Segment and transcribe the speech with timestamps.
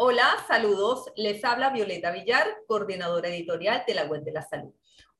[0.00, 1.10] Hola, saludos.
[1.16, 4.72] Les habla Violeta Villar, coordinadora editorial de la Web de la Salud.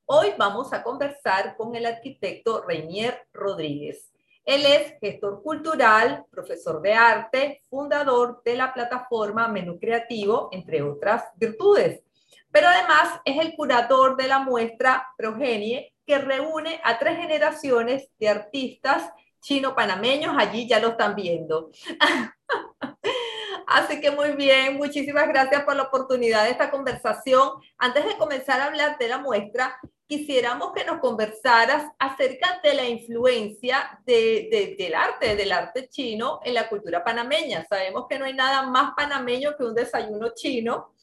[0.05, 4.13] Hoy vamos a conversar con el arquitecto Reinier Rodríguez.
[4.45, 11.25] Él es gestor cultural, profesor de arte, fundador de la plataforma Menú Creativo, entre otras
[11.35, 12.01] virtudes.
[12.49, 18.29] Pero además es el curador de la muestra Progenie, que reúne a tres generaciones de
[18.29, 19.11] artistas
[19.41, 20.37] chino-panameños.
[20.37, 21.69] Allí ya lo están viendo.
[23.69, 27.51] Así que muy bien, muchísimas gracias por la oportunidad de esta conversación.
[27.77, 32.85] Antes de comenzar a hablar de la muestra, quisiéramos que nos conversaras acerca de la
[32.85, 37.63] influencia del arte, del arte chino en la cultura panameña.
[37.69, 40.95] Sabemos que no hay nada más panameño que un desayuno chino,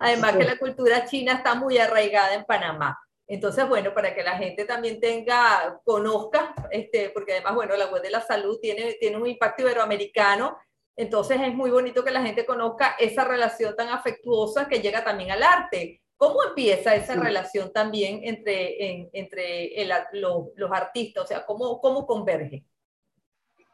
[0.00, 2.98] además que la cultura china está muy arraigada en Panamá.
[3.26, 8.00] Entonces, bueno, para que la gente también tenga, conozca, este, porque además, bueno, la web
[8.00, 10.56] de la salud tiene, tiene un impacto iberoamericano,
[10.96, 15.30] entonces es muy bonito que la gente conozca esa relación tan afectuosa que llega también
[15.30, 16.02] al arte.
[16.16, 21.24] ¿Cómo empieza esa relación también entre, entre los artistas?
[21.24, 22.64] O sea, ¿cómo, cómo converge?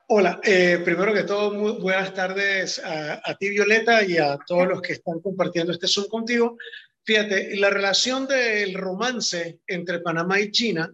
[0.09, 4.67] Hola, eh, primero que todo, muy buenas tardes a, a, ti, Violeta, y a todos
[4.67, 6.57] los que están compartiendo este Zoom contigo.
[7.05, 10.91] Fíjate, la relación del romance entre Panamá y China,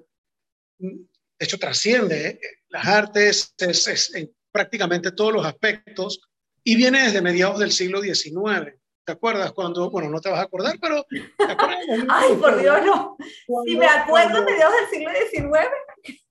[0.78, 1.06] de
[1.38, 2.40] hecho, trasciende ¿eh?
[2.68, 6.18] las artes, es, es, prácticamente todos los aspectos
[6.64, 8.74] y viene desde mediados del siglo XIX.
[9.04, 11.04] ¿Te acuerdas cuando, bueno, no te vas a acordar, pero...
[12.08, 13.18] Ay, por Dios, no.
[13.66, 15.68] si me acuerdo, mediados del siglo XIX.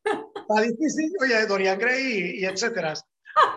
[0.04, 2.96] Está difícil, oye, Dorian Gray y, etcétera.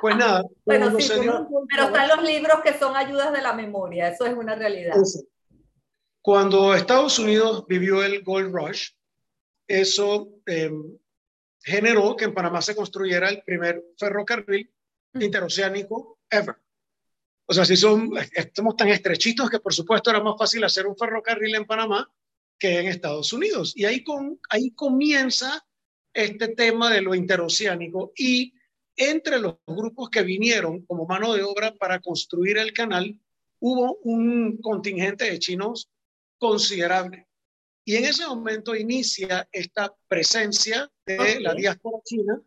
[0.02, 0.42] Pues nada.
[0.66, 4.34] bueno, sí, pero, pero, están los libros que son ayudas de la memoria, eso es
[4.34, 4.96] una realidad.
[6.20, 8.90] Cuando Estados Unidos vivió el Gold Rush,
[9.66, 10.70] eso eh,
[11.68, 14.70] generó que en Panamá se construyera el primer ferrocarril
[15.14, 16.56] interoceánico ever.
[17.46, 20.96] O sea, si son, estamos tan estrechitos que por supuesto era más fácil hacer un
[20.96, 22.10] ferrocarril en Panamá
[22.58, 23.72] que en Estados Unidos.
[23.76, 25.64] Y ahí, con, ahí comienza
[26.12, 28.54] este tema de lo interoceánico y
[28.96, 33.20] entre los grupos que vinieron como mano de obra para construir el canal,
[33.60, 35.88] hubo un contingente de chinos
[36.38, 37.27] considerable.
[37.88, 42.38] Y en ese momento inicia esta presencia de la diáspora china,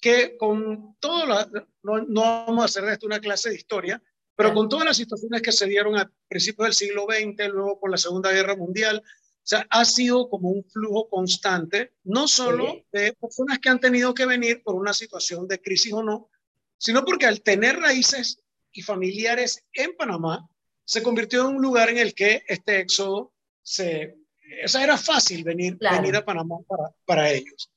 [0.00, 1.48] que con todo, la,
[1.84, 4.02] no, no, vamos a hacer de esto una clase de historia,
[4.34, 7.92] pero con todas las situaciones que se dieron a principios del siglo XX, luego con
[7.92, 13.12] la Segunda Guerra Mundial, o sea, ha sido como un flujo constante, no solo de
[13.12, 16.30] personas que han tenido que venir por una situación de crisis o no,
[16.78, 18.42] sino porque al tener raíces
[18.72, 20.48] y familiares en Panamá,
[20.84, 24.16] se convirtió en un lugar en el que este éxodo se
[24.62, 27.70] esa era fácil venir, venir a Panamá para, para ellos.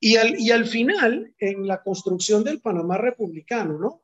[0.00, 4.02] Y al, y al final, en la construcción del Panamá republicano, ¿no?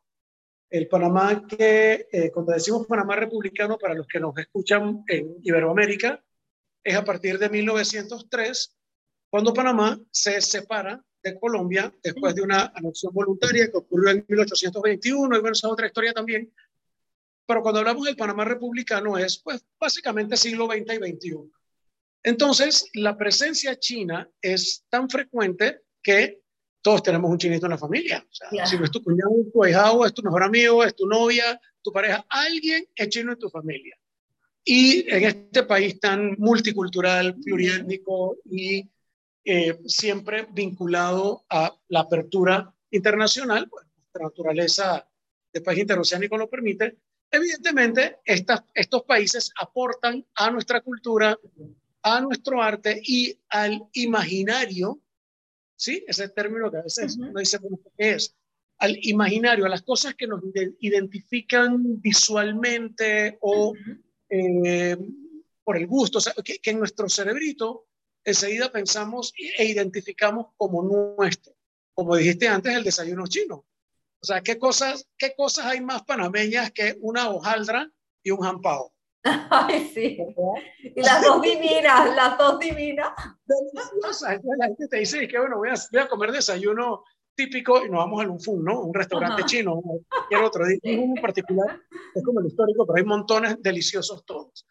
[0.70, 6.22] El Panamá que, eh, cuando decimos Panamá republicano, para los que nos escuchan en Iberoamérica,
[6.82, 8.78] es a partir de 1903,
[9.28, 15.36] cuando Panamá se separa de Colombia después de una anexión voluntaria que ocurrió en 1821,
[15.36, 16.52] y bueno, esa es otra historia también.
[17.46, 21.52] Pero cuando hablamos del Panamá republicano es, pues, básicamente siglo XX y XXI.
[22.22, 26.40] Entonces, la presencia china es tan frecuente que
[26.82, 28.24] todos tenemos un chinito en la familia.
[28.24, 31.06] O sea, Si no es tu cuñado, tu ahijado, es tu mejor amigo, es tu
[31.06, 33.96] novia, tu pareja, alguien es chino en tu familia.
[34.64, 38.88] Y en este país tan multicultural, pluriétnico y
[39.44, 45.08] eh, siempre vinculado a la apertura internacional, pues nuestra naturaleza
[45.52, 46.98] de país interoceánico lo permite,
[47.30, 51.38] evidentemente estas, estos países aportan a nuestra cultura
[52.02, 55.00] a nuestro arte y al imaginario,
[55.76, 56.04] ¿sí?
[56.06, 57.58] Ese término que a veces no dice
[57.98, 58.34] qué es,
[58.78, 60.42] al imaginario, a las cosas que nos
[60.80, 63.74] identifican visualmente o
[64.28, 64.96] eh,
[65.62, 67.86] por el gusto, o sea, que, en nuestro cerebrito
[68.24, 71.54] enseguida pensamos e identificamos como nuestro.
[71.94, 73.66] Como dijiste antes, el desayuno chino.
[74.22, 77.90] O sea, ¿qué cosas, qué cosas hay más panameñas que una hojaldra
[78.22, 78.94] y un jampao?
[79.50, 80.18] Ay, sí.
[80.82, 83.12] Y las dos divinas, las dos divinas.
[83.44, 84.40] Deliciosas.
[84.58, 87.98] La gente te dice que bueno, voy a, voy a comer desayuno típico y nos
[88.00, 88.80] vamos al Unfun, ¿no?
[88.82, 90.64] Un restaurante chino, cualquier otro.
[90.82, 91.80] En particular
[92.14, 94.66] es como el histórico, pero hay montones deliciosos todos.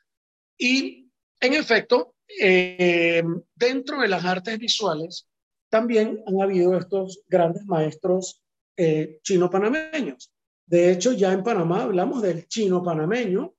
[0.57, 1.09] Y
[1.39, 3.23] en efecto, eh,
[3.55, 5.27] dentro de las artes visuales
[5.69, 8.41] también han habido estos grandes maestros
[8.77, 10.31] eh, chino-panameños.
[10.69, 13.55] De hecho, ya en Panamá hablamos del chino panameño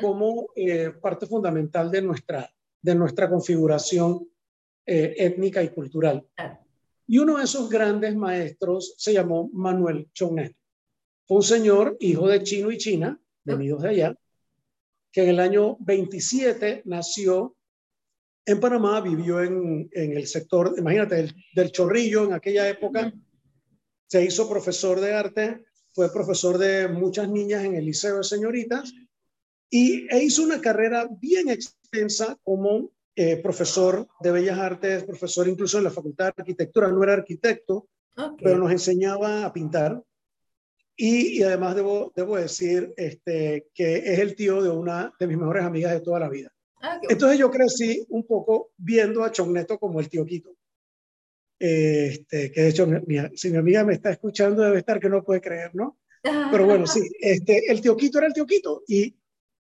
[0.00, 2.50] como eh, parte fundamental de nuestra,
[2.80, 4.26] de nuestra configuración
[4.86, 6.26] eh, étnica y cultural.
[7.06, 10.56] Y uno de esos grandes maestros se llamó Manuel Chongnet.
[11.26, 14.18] Fue un señor, hijo de chino y china, venidos de allá,
[15.12, 17.56] que en el año 27 nació
[18.46, 23.12] en Panamá, vivió en, en el sector, imagínate, del, del, Chorrillo en aquella época,
[24.06, 25.64] se hizo profesor de arte,
[25.94, 28.92] fue profesor de muchas niñas en el Liceo de Señoritas
[29.70, 35.78] y e hizo una carrera bien extensa como eh, profesor de Bellas Artes, profesor incluso
[35.78, 37.88] en la Facultad de Arquitectura, no era arquitecto,
[38.42, 40.02] pero nos enseñaba a pintar.
[40.96, 45.36] Y, y además debo, debo decir este, que es el tío de una de mis
[45.36, 46.52] mejores amigas de toda la vida.
[46.80, 50.56] Ah, Entonces yo crecí un poco viendo a Chonneto como el tío Quito.
[51.66, 52.86] Este, que de hecho,
[53.36, 55.98] si mi amiga me está escuchando, debe estar que no puede creer, ¿no?
[56.22, 59.16] Pero bueno, sí, este, el tío Quito era el tío Quito y,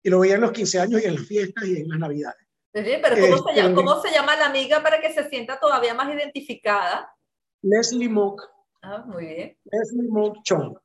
[0.03, 2.45] y lo veía en los 15 años y en las fiestas y en las navidades.
[2.75, 5.61] Sí, pero ¿cómo, se llama, este, ¿cómo se llama la amiga para que se sienta
[5.61, 7.15] todavía más identificada?
[7.63, 8.43] Leslie Mock.
[8.83, 9.57] Ah, muy bien.
[9.63, 10.77] Leslie Mock Chong,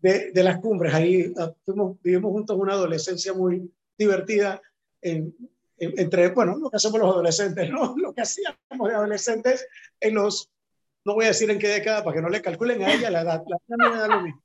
[0.00, 0.92] de, de las cumbres.
[0.92, 1.50] Ahí ah,
[2.02, 4.60] vivimos juntos una adolescencia muy divertida
[5.00, 5.34] en,
[5.78, 7.94] entre, bueno, lo que hacemos los adolescentes, ¿no?
[7.96, 9.66] Lo que hacíamos de adolescentes
[10.00, 10.50] en los,
[11.08, 13.22] no voy a decir en qué década para que no le calculen a ella la
[13.22, 14.42] edad, la, lo mismo.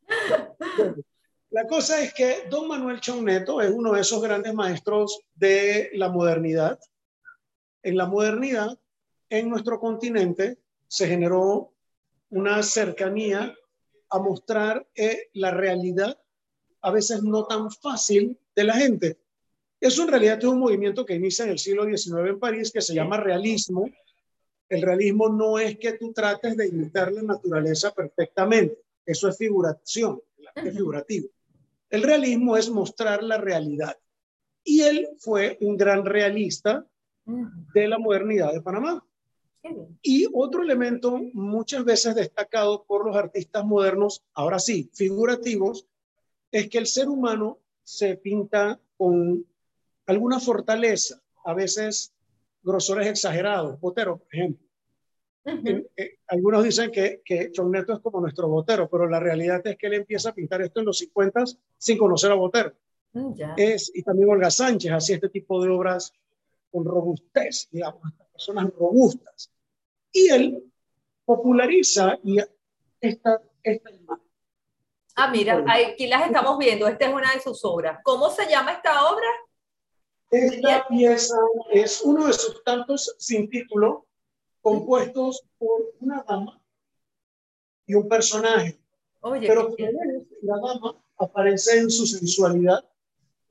[1.51, 6.07] la cosa es que don Manuel Neto es uno de esos grandes maestros de la
[6.07, 6.79] modernidad.
[7.81, 8.79] En la modernidad,
[9.29, 10.57] en nuestro continente,
[10.87, 11.73] se generó
[12.29, 13.53] una cercanía
[14.09, 16.17] a mostrar eh, la realidad,
[16.81, 19.19] a veces no tan fácil, de la gente.
[19.81, 22.79] Eso en realidad es un movimiento que inicia en el siglo XIX en París que
[22.79, 23.89] se llama realismo.
[24.73, 30.19] El realismo no es que tú trates de imitar la naturaleza perfectamente, eso es figuración,
[30.55, 31.27] es figurativo.
[31.91, 33.95] El realismo es mostrar la realidad.
[34.63, 36.87] Y él fue un gran realista
[37.25, 39.05] de la modernidad de Panamá.
[40.01, 45.85] Y otro elemento muchas veces destacado por los artistas modernos, ahora sí, figurativos,
[46.51, 49.45] es que el ser humano se pinta con
[50.07, 52.12] alguna fortaleza, a veces
[52.63, 54.65] grosores exagerados, Botero, por ejemplo.
[55.45, 57.51] Eh, algunos dicen que, que es
[58.01, 60.97] como nuestro Botero, pero la realidad es que él empieza a pintar esto en los
[60.97, 61.43] 50
[61.77, 62.73] sin conocer a Botero.
[63.11, 66.13] Mm, es, y también Olga Sánchez hacía este tipo de obras
[66.71, 68.01] con robustez, digamos,
[68.31, 69.51] personas robustas.
[70.11, 70.63] Y él
[71.25, 72.39] populariza y
[73.01, 74.23] esta, esta imagen.
[75.15, 76.87] Ah, mira, aquí las estamos viendo.
[76.87, 77.99] Esta es una de sus obras.
[78.03, 79.27] ¿Cómo se llama esta obra?
[80.33, 81.35] Esta pieza
[81.71, 84.07] es uno de sus tantos sin título
[84.61, 86.59] compuestos por una dama
[87.85, 88.79] y un personaje.
[89.21, 89.75] Pero
[90.41, 92.83] la dama aparece en su sensualidad,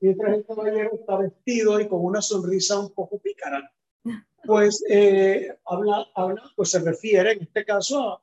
[0.01, 3.71] mientras el caballero está vestido y con una sonrisa un poco pícara.
[4.45, 8.21] Pues eh, habla, habla, pues se refiere en este caso a,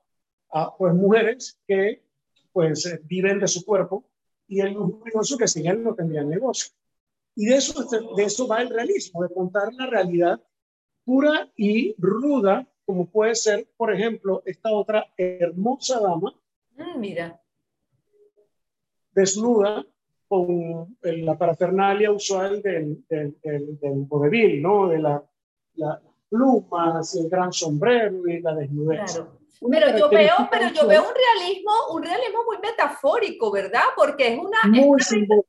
[0.51, 2.03] a pues mujeres que
[2.53, 4.05] pues viven de su cuerpo
[4.47, 6.75] y el curioso que sin él no tendrían negocio.
[7.35, 7.85] Y de eso,
[8.17, 10.41] de eso va el realismo, de contar la realidad
[11.05, 16.35] pura y ruda, como puede ser, por ejemplo, esta otra hermosa dama.
[16.77, 17.41] Mm, mira.
[19.12, 19.85] Desnuda
[20.29, 24.88] con la parafernalia usual del, del, del, ¿no?
[24.88, 25.25] De la,
[25.75, 29.12] la, plumas, el gran sombrero y la desnudez.
[29.12, 29.41] Claro.
[29.69, 33.83] Pero yo veo, pero yo veo un realismo, un realismo muy metafórico, ¿verdad?
[33.94, 35.43] Porque es una, muy es una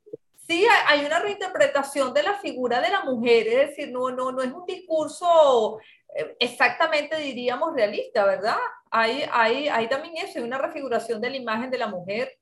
[0.51, 4.41] Sí, hay una reinterpretación de la figura de la mujer, es decir, no, no, no
[4.41, 5.79] es un discurso
[6.13, 8.57] eh, exactamente, diríamos, realista, ¿verdad?
[8.89, 12.37] Hay, hay, hay también eso, hay una refiguración de la imagen de la mujer.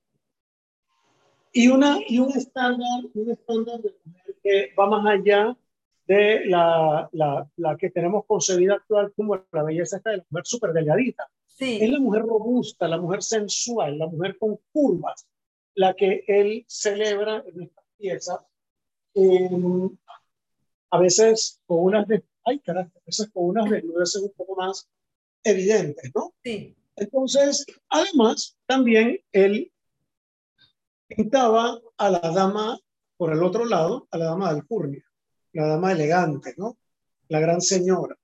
[1.51, 5.55] Y, una, y un, estándar, un estándar de mujer que va más allá
[6.07, 10.47] de la, la, la, que tenemos concebida actual como la belleza esta de la mujer
[10.47, 11.29] súper delgadita.
[11.45, 11.77] Sí.
[11.79, 15.27] Es la mujer robusta, la mujer sensual, la mujer con curvas,
[15.75, 18.39] la que él celebra en esta piezas,
[19.13, 19.97] em,
[20.91, 24.87] a veces con unas, de, ay, a veces con unas desnudeces un poco más
[25.43, 26.33] evidentes, ¿no?
[26.43, 26.75] Sí.
[26.95, 29.71] Entonces, además, también él
[31.07, 32.79] pintaba a la dama
[33.17, 35.03] por el otro lado, a la dama de alcurnia,
[35.53, 36.77] la dama elegante, ¿no?
[37.27, 38.17] La gran señora,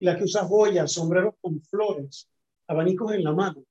[0.00, 2.28] la que usa joyas, sombreros con flores,
[2.66, 3.64] abanicos en la mano.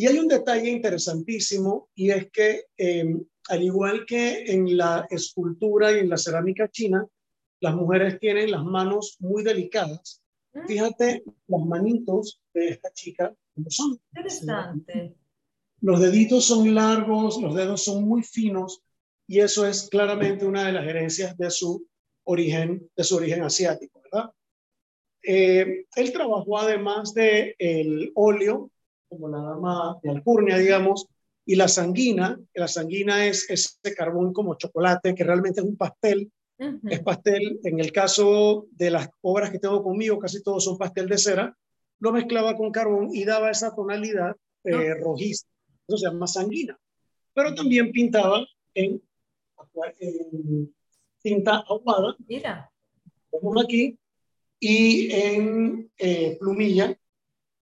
[0.00, 5.92] Y hay un detalle interesantísimo y es que em, al igual que en la escultura
[5.92, 7.06] y en la cerámica china,
[7.60, 10.22] las mujeres tienen las manos muy delicadas.
[10.54, 10.66] Mm.
[10.66, 14.00] Fíjate los manitos de esta chica, como son.
[14.16, 15.16] Interesante.
[15.82, 18.82] Los deditos son largos, los dedos son muy finos
[19.26, 21.86] y eso es claramente una de las herencias de su
[22.24, 24.30] origen, de su origen asiático, ¿verdad?
[25.22, 28.70] Eh, él trabajó además de el óleo,
[29.10, 31.06] como la dama de Alcurnia, digamos,
[31.44, 36.30] Y la sanguina, la sanguina es ese carbón como chocolate, que realmente es un pastel.
[36.88, 41.08] Es pastel, en el caso de las obras que tengo conmigo, casi todos son pastel
[41.08, 41.56] de cera,
[41.98, 45.46] lo mezclaba con carbón y daba esa tonalidad eh, rojiza.
[45.88, 46.78] Eso se llama sanguina.
[47.34, 49.02] Pero también pintaba en,
[51.22, 52.14] tinta ahumada.
[52.28, 52.70] Mira.
[53.30, 53.98] Como aquí.
[54.60, 56.96] Y en eh, plumilla.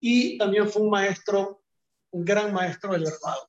[0.01, 1.63] Y también fue un maestro,
[2.11, 3.49] un gran maestro del grabado.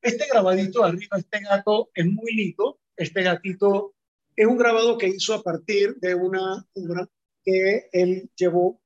[0.00, 2.78] Este grabadito de arriba, este gato es muy lindo.
[2.96, 3.94] Este gatito
[4.36, 7.08] es un grabado que hizo a partir de una obra
[7.42, 8.80] que él llevó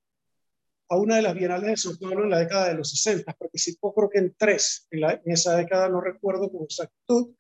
[0.89, 3.33] a una de las bienales de Sao Paulo en la década de los 60.
[3.33, 7.35] Participó creo que en tres, en, esa década no recuerdo con exactitud,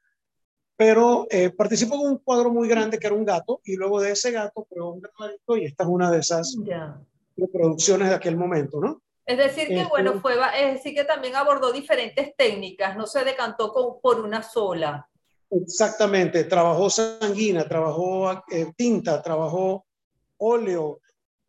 [0.76, 4.12] pero eh, participó con un cuadro muy grande que era un gato y luego de
[4.12, 6.57] ese gato creó un gatito y esta es una de esas
[7.37, 9.02] reproducciones de aquel momento, ¿no?
[9.28, 13.25] Es decir, que bueno, este fue, es decir, que también abordó diferentes técnicas, no se
[13.25, 15.06] decantó con, por una sola.
[15.50, 19.85] Exactamente, trabajó sanguina, trabajó eh, tinta, trabajó
[20.38, 21.00] óleo,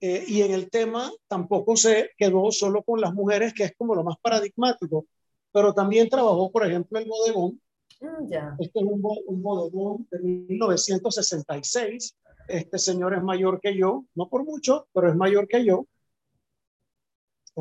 [0.02, 3.96] eh, y en el tema tampoco se quedó solo con las mujeres, que es como
[3.96, 5.06] lo más paradigmático,
[5.54, 7.62] pero también trabajó, por ejemplo, el bodegón.
[8.02, 12.14] Mm, este es un, un bodegón de 1966.
[12.50, 15.86] Este señor es mayor que yo, no por mucho, pero es mayor que yo.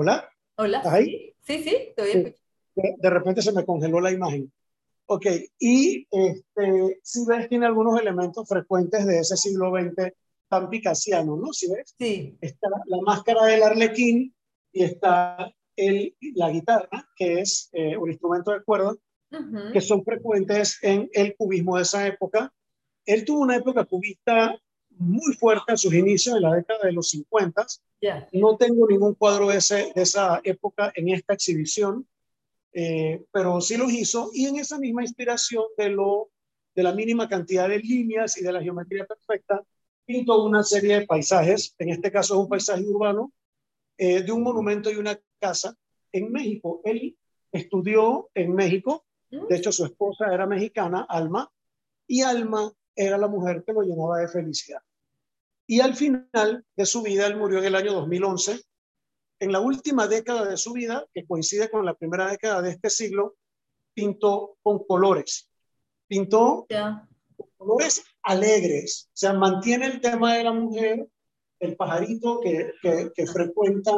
[0.00, 0.30] Hola.
[0.58, 0.80] Hola.
[0.84, 1.34] ahí?
[1.40, 2.32] Sí, sí, estoy
[2.76, 4.52] de, repente se me congeló la imagen.
[5.06, 5.26] Ok,
[5.58, 10.12] y este, si ves, tiene algunos elementos frecuentes de ese siglo XX
[10.48, 11.52] tan picasiano, ¿no?
[11.52, 11.96] Si ves?
[11.98, 12.38] Sí.
[12.40, 14.32] Está la máscara del arlequín
[14.72, 18.94] y está el, la guitarra, que es eh, un instrumento de cuerda,
[19.72, 22.54] que son frecuentes en el cubismo de esa época.
[23.04, 24.56] Él tuvo una época cubista
[24.98, 27.66] muy fuerte en sus inicios, en la década de los 50.
[28.32, 32.06] No tengo ningún cuadro de, ese, de esa época en esta exhibición,
[32.72, 36.30] eh, pero sí los hizo y en esa misma inspiración de, lo,
[36.74, 39.62] de la mínima cantidad de líneas y de la geometría perfecta,
[40.04, 43.32] pintó una serie de paisajes, en este caso es un paisaje urbano,
[43.96, 45.76] eh, de un monumento y una casa
[46.12, 46.80] en México.
[46.84, 47.16] Él
[47.52, 51.50] estudió en México, de hecho su esposa era mexicana, Alma,
[52.06, 54.80] y Alma era la mujer que lo llenaba de felicidad.
[55.70, 58.62] Y al final de su vida, él murió en el año 2011.
[59.38, 62.88] En la última década de su vida, que coincide con la primera década de este
[62.88, 63.36] siglo,
[63.92, 65.50] pintó con colores.
[66.06, 66.66] Pintó
[67.36, 69.08] con colores alegres.
[69.08, 71.06] O sea, mantiene el tema de la mujer,
[71.60, 72.72] el pajarito que,
[73.14, 73.92] que, frecuenta.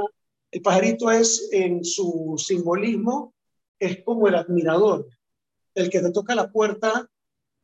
[0.50, 3.32] El pajarito es en su simbolismo,
[3.78, 5.06] es como el admirador,
[5.76, 7.08] el que te toca la puerta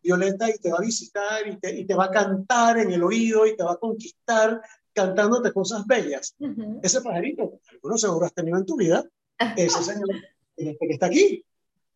[0.06, 3.02] Violeta y te va a visitar y te, y te va a cantar en el
[3.02, 4.62] oído y te va a conquistar
[4.94, 6.34] cantándote cosas bellas.
[6.82, 9.04] Ese pajarito, algunos seguro has tenido en tu vida,
[9.56, 10.08] ese señor
[10.56, 11.44] este que está aquí.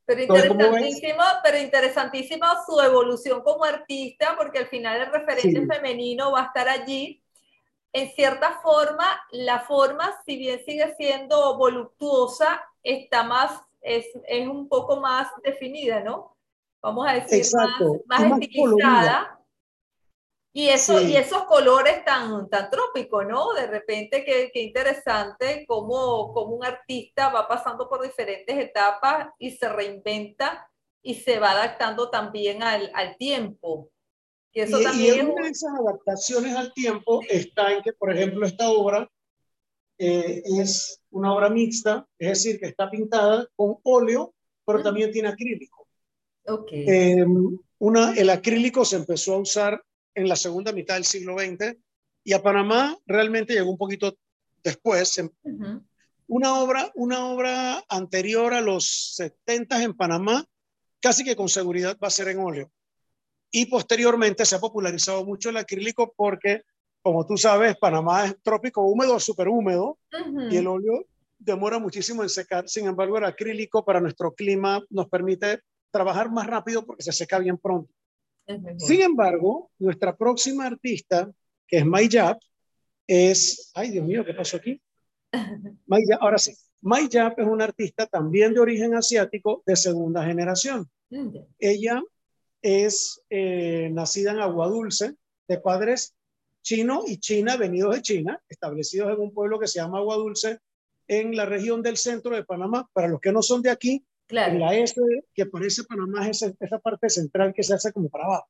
[0.04, 6.42] Pero interesantísimo, pero interesantísimo su evolución como artista, porque al final el referente femenino va
[6.42, 7.22] a estar allí.
[7.92, 14.68] En cierta forma, la forma, si bien sigue siendo voluptuosa, está más, es, es un
[14.68, 16.36] poco más definida, ¿no?
[16.82, 17.44] Vamos a decir,
[18.06, 19.36] más, más, estilizada.
[20.52, 23.52] Y, eso, y esos colores tan, tan trópicos, ¿no?
[23.52, 29.52] De repente, qué, qué interesante cómo, cómo, un artista va pasando por diferentes etapas y
[29.52, 30.68] se reinventa
[31.02, 33.90] y se va adaptando también al, al tiempo.
[34.52, 38.70] Y, eso también una de esas adaptaciones al tiempo está en que, por ejemplo, esta
[38.70, 39.08] obra
[39.98, 44.34] eh, es una obra mixta, es decir, que está pintada con óleo,
[44.64, 45.79] pero también tiene acrílico.
[46.50, 46.84] Okay.
[46.86, 49.82] Em, una, el acrílico se empezó a usar
[50.14, 51.76] en la segunda mitad del siglo XX
[52.24, 54.16] y a Panamá realmente llegó un poquito
[54.62, 55.20] después.
[56.26, 60.44] Una obra, una obra anterior a los 70 en Panamá,
[61.00, 62.70] casi que con seguridad va a ser en óleo.
[63.50, 66.62] Y posteriormente se ha popularizado mucho el acrílico porque,
[67.02, 69.98] como tú sabes, Panamá es trópico húmedo, súper húmedo,
[70.50, 71.06] y el óleo
[71.38, 72.68] demora muchísimo en secar.
[72.68, 77.38] Sin embargo, el acrílico para nuestro clima nos permite trabajar más rápido porque se seca
[77.38, 77.92] bien pronto.
[78.78, 81.30] Sin embargo, nuestra próxima artista,
[81.66, 82.38] que es Mai Yap,
[83.06, 84.80] es, ay Dios mío, ¿qué pasó aquí?
[85.86, 90.88] Mai ahora sí, Mai Yap es una artista también de origen asiático de segunda generación.
[91.58, 92.02] Ella
[92.62, 95.14] es eh, nacida en Agua Dulce,
[95.48, 96.14] de padres
[96.62, 100.58] chino y china, venidos de China, establecidos en un pueblo que se llama Agua Dulce,
[101.08, 102.88] en la región del centro de Panamá.
[102.92, 104.94] Para los que no son de aquí, la S
[105.34, 108.48] que parece Panamá es esa parte central que se hace como para abajo,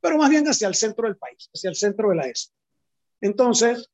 [0.00, 2.48] pero más bien hacia el centro del país, hacia el centro de la S.
[3.20, 3.90] Entonces,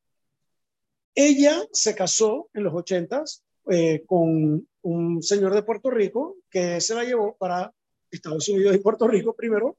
[1.15, 6.95] ella se casó en los ochentas eh, con un señor de Puerto Rico que se
[6.95, 7.73] la llevó para
[8.11, 9.77] Estados Unidos y Puerto Rico primero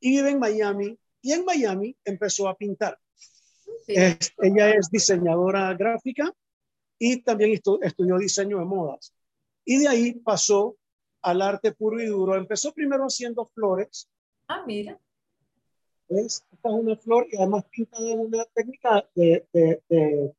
[0.00, 2.98] y vive en Miami y en Miami empezó a pintar.
[3.86, 6.32] ella es diseñadora gráfica
[6.98, 9.12] y también estudió diseño de modas.
[9.64, 10.76] Y de ahí pasó
[11.22, 12.34] al arte puro y duro.
[12.34, 14.08] Empezó primero haciendo flores.
[14.48, 14.98] Ah, mira.
[16.08, 20.34] Esta es una flor y además pinta de una técnica de, de, de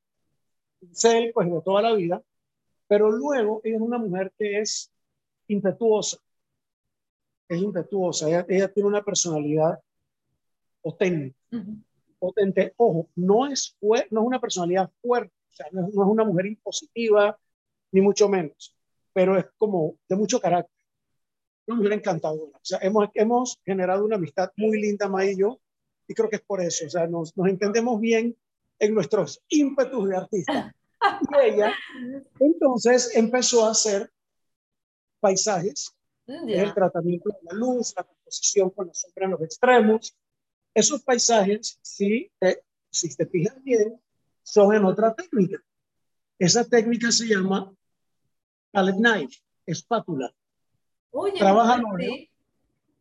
[0.79, 2.21] pincel, pues de toda la vida.
[2.87, 4.91] Pero luego ella es una mujer que es
[5.47, 6.17] impetuosa.
[7.47, 8.27] Es impetuosa.
[8.27, 9.79] Ella, tiene una personalidad
[10.81, 11.35] potente.
[12.19, 12.73] Potente.
[12.75, 15.33] Ojo, no es, no es una personalidad fuerte.
[15.49, 17.37] O sea, no es una mujer impositiva,
[17.91, 18.75] ni mucho menos.
[19.13, 20.81] Pero es como de mucho carácter
[21.67, 22.57] una mujer encantadora.
[22.57, 25.59] O sea, hemos, hemos generado una amistad muy linda, Ma y yo,
[26.07, 26.85] y creo que es por eso.
[26.85, 28.35] O sea, nos, nos entendemos bien
[28.79, 30.75] en nuestros ímpetus de artista.
[31.01, 31.73] Y ella,
[32.39, 34.11] entonces, empezó a hacer
[35.19, 35.91] paisajes,
[36.27, 40.15] mm, el tratamiento de la luz, la composición con la sombra en los extremos.
[40.73, 43.99] Esos paisajes, si te, si te fijas bien,
[44.43, 45.57] son en otra técnica.
[46.39, 47.71] Esa técnica se llama
[48.71, 50.33] palette knife, espátula
[51.37, 52.13] trabaja el óleo.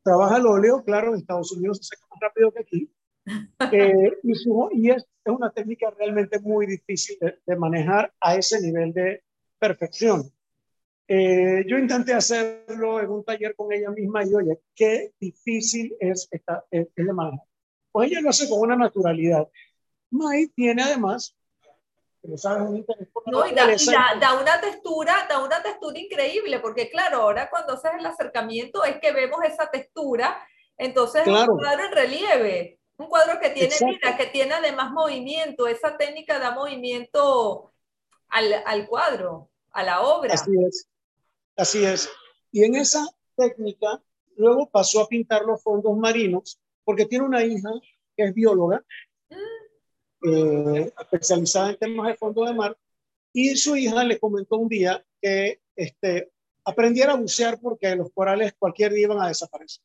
[0.03, 2.91] Trabaja el óleo, claro, en Estados Unidos se seca más rápido que aquí.
[3.73, 9.23] Eh, y, es, una técnica realmente muy difícil de, manejar a ese nivel de
[9.59, 10.33] perfección.
[11.07, 16.27] Eh, yo intenté hacerlo en un taller con ella misma y oye, qué difícil es,
[16.33, 17.47] esta, es, de manejar.
[17.93, 19.47] Pues ella lo hace con una naturalidad.
[20.11, 21.37] Mai tiene además
[22.23, 23.65] no, y da,
[24.41, 29.13] una textura, da una textura increíble, porque claro, ahora cuando haces el acercamiento es que
[29.13, 30.47] vemos esa textura,
[30.77, 33.75] entonces es un cuadro en relieve, un cuadro que tiene
[34.19, 37.73] que tiene además movimiento, esa técnica da movimiento
[38.29, 40.35] al, al cuadro, a la obra.
[40.35, 40.89] Así es,
[41.57, 42.11] así es.
[42.53, 44.03] Y en esa técnica
[44.37, 47.71] luego pasó a pintar los fondos marinos, porque tiene una hija
[48.17, 48.85] que es bióloga,
[50.23, 52.77] eh, especializada en temas de fondo de mar,
[53.33, 56.33] y su hija le comentó un día que este,
[56.65, 59.83] aprendiera a bucear porque los corales cualquier día iban a desaparecer.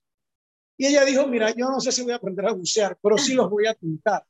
[0.78, 3.34] Y ella dijo, mira, yo no sé si voy a aprender a bucear, pero sí
[3.34, 4.26] los voy a pintar.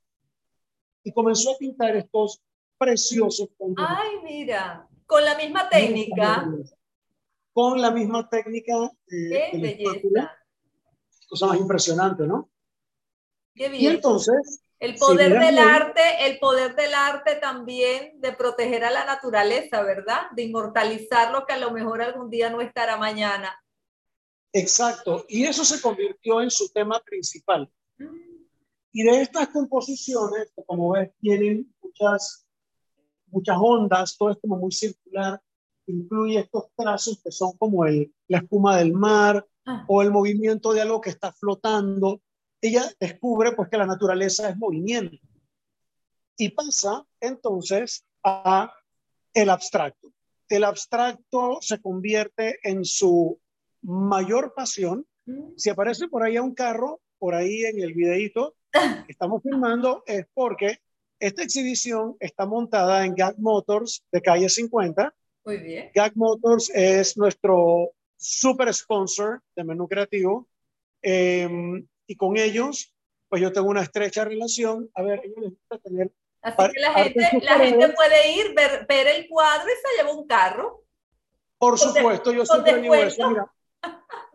[1.03, 2.41] Y comenzó a pintar estos
[2.77, 3.85] preciosos fondos.
[3.87, 6.47] Ay, mira, con la misma técnica.
[7.53, 8.91] Con la misma técnica.
[9.07, 10.31] Qué belleza.
[11.27, 12.49] Cosa más impresionante, ¿no?
[13.55, 13.83] Qué bien.
[13.83, 19.05] Y entonces, el poder del arte, el poder del arte también de proteger a la
[19.05, 20.29] naturaleza, ¿verdad?
[20.35, 23.57] De inmortalizar lo que a lo mejor algún día no estará mañana.
[24.51, 27.69] Exacto, y eso se convirtió en su tema principal.
[28.91, 32.47] Y de estas composiciones, que como ves, tienen muchas,
[33.27, 35.41] muchas ondas, todo es como muy circular,
[35.87, 39.85] incluye estos trazos que son como el, la espuma del mar ah.
[39.87, 42.21] o el movimiento de algo que está flotando
[42.61, 45.17] ella descubre pues que la naturaleza es movimiento
[46.37, 48.73] y pasa entonces a
[49.33, 50.11] el abstracto.
[50.49, 53.39] El abstracto se convierte en su
[53.81, 55.05] mayor pasión.
[55.57, 60.25] Si aparece por ahí un carro, por ahí en el videito que estamos filmando, es
[60.33, 60.79] porque
[61.19, 65.13] esta exhibición está montada en Gag Motors de calle 50.
[65.45, 65.91] Muy bien.
[65.93, 70.47] Gag Motors es nuestro super sponsor de menú creativo.
[71.01, 72.93] Em, y con ellos,
[73.29, 74.89] pues yo tengo una estrecha relación.
[74.93, 76.11] A ver, ellos les gusta tener...
[76.41, 80.15] Así que la gente, la gente puede ir, ver, ver, el cuadro y se lleva
[80.15, 80.83] un carro.
[81.57, 83.29] Por supuesto, yo siempre digo eso.
[83.29, 83.51] Mira,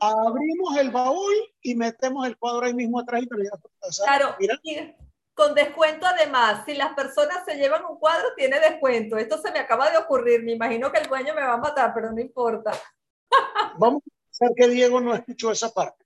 [0.01, 3.45] abrimos el baúl y metemos el cuadro ahí mismo atrás y te lo
[4.05, 4.37] Claro,
[5.35, 6.65] con descuento además.
[6.67, 9.17] Si las personas se llevan un cuadro, tiene descuento.
[9.17, 10.43] Esto se me acaba de ocurrir.
[10.43, 12.73] Me imagino que el dueño me va a matar, pero no importa.
[13.79, 14.03] Vamos
[14.41, 16.00] a ver que Diego no escuchó esa parte.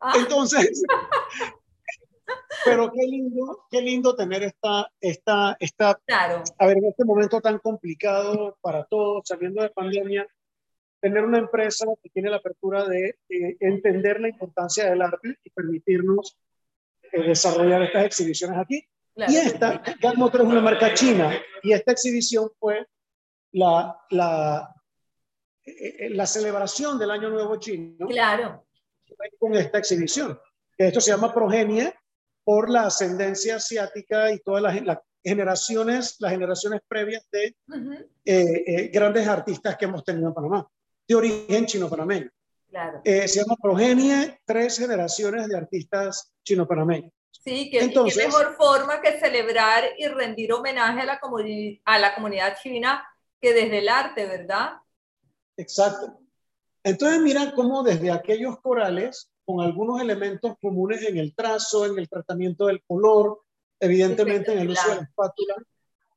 [0.00, 0.14] Ah.
[0.16, 0.82] Entonces,
[2.64, 6.42] pero qué lindo, qué lindo tener esta, esta, esta, claro.
[6.58, 10.26] a ver, en este momento tan complicado para todos, saliendo de pandemia,
[11.00, 15.50] tener una empresa que tiene la apertura de eh, entender la importancia del arte y
[15.50, 16.36] permitirnos
[17.12, 18.84] eh, desarrollar estas exhibiciones aquí.
[19.16, 22.86] Y esta, Gag Motor es una marca china, y esta exhibición fue
[23.52, 24.74] la, la,
[25.64, 28.06] eh, la celebración del Año Nuevo Chino.
[28.06, 28.64] Claro
[29.38, 30.38] con esta exhibición.
[30.76, 31.94] Esto se llama progenie
[32.44, 37.54] por la ascendencia asiática y todas las, generaciones, las generaciones previas de eh,
[38.24, 40.68] eh, grandes artistas que hemos tenido en Panamá,
[41.06, 42.30] de origen chino-panameño.
[42.70, 43.02] Claro.
[43.04, 47.12] Eh, se llama Progenie, tres generaciones de artistas chino-panameños.
[47.30, 51.20] Sí, que, Entonces, qué mejor forma que celebrar y rendir homenaje a la,
[51.84, 53.06] a la comunidad china
[53.40, 54.74] que desde el arte, ¿verdad?
[55.56, 56.19] Exacto.
[56.82, 62.08] Entonces mira cómo desde aquellos corales, con algunos elementos comunes en el trazo, en el
[62.08, 63.42] tratamiento del color,
[63.78, 65.56] evidentemente en el uso de la espátula,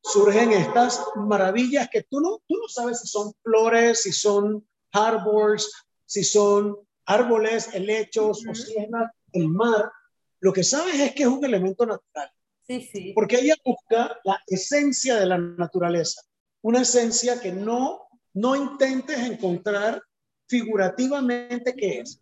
[0.02, 5.72] surgen estas maravillas que tú no, tú no sabes si son flores, si son harbors,
[6.06, 8.88] si son árboles, helechos, o si es
[9.34, 9.92] el mar.
[10.40, 12.30] Lo que sabes es que es un elemento natural.
[12.68, 13.12] Sí, sí.
[13.14, 16.22] Porque ella busca la esencia de la naturaleza,
[16.62, 20.02] una esencia que no, no intentes encontrar
[20.48, 22.20] figurativamente qué es.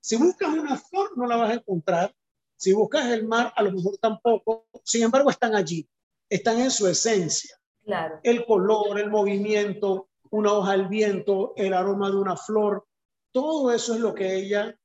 [0.00, 2.14] si buscas una flor, no la vas a encontrar.
[2.56, 4.66] Si buscas el mar, a lo mejor tampoco.
[4.84, 5.88] Sin embargo, están allí,
[6.28, 7.56] están en su esencia.
[7.84, 8.20] Claro.
[8.22, 12.86] El color, el movimiento, una hoja al viento, el aroma de una flor,
[13.32, 14.76] todo eso es lo que ella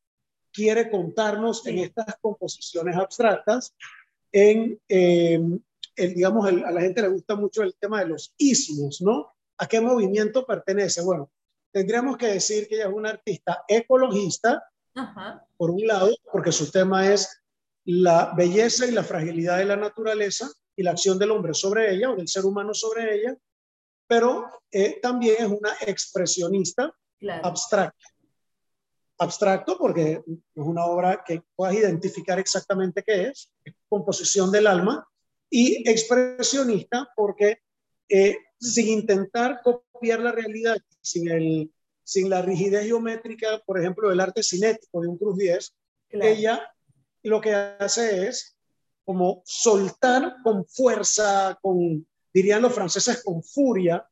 [0.52, 3.76] quiere contarnos en estas composiciones abstractas.
[4.32, 5.41] En, eh,
[5.98, 9.34] digamos, a la gente le gusta mucho el tema de los ismos, ¿no?
[9.58, 11.02] ¿A qué movimiento pertenece?
[11.02, 11.32] Bueno,
[11.76, 14.64] tendríamos que decir que ella es una artista ecologista,
[15.58, 17.44] por un lado, porque su tema es
[17.84, 22.12] la belleza y la fragilidad de la naturaleza y la acción del hombre sobre ella
[22.12, 23.36] o del ser humano sobre ella,
[24.08, 26.96] pero eh, también es una expresionista
[27.44, 28.08] abstracta.
[29.18, 33.52] Abstracto porque es una obra que puedas identificar exactamente qué es,
[33.90, 35.06] composición del alma,
[35.50, 37.58] y expresionista porque
[38.08, 39.60] eh, sin intentar
[39.96, 41.72] copiar la realidad, sin, el,
[42.04, 45.74] sin la rigidez geométrica, por ejemplo, del arte cinético de un Cruz 10,
[46.10, 46.62] ella
[47.24, 48.56] lo que hace es
[49.04, 54.08] como soltar con fuerza, con, dirían los franceses, con furia,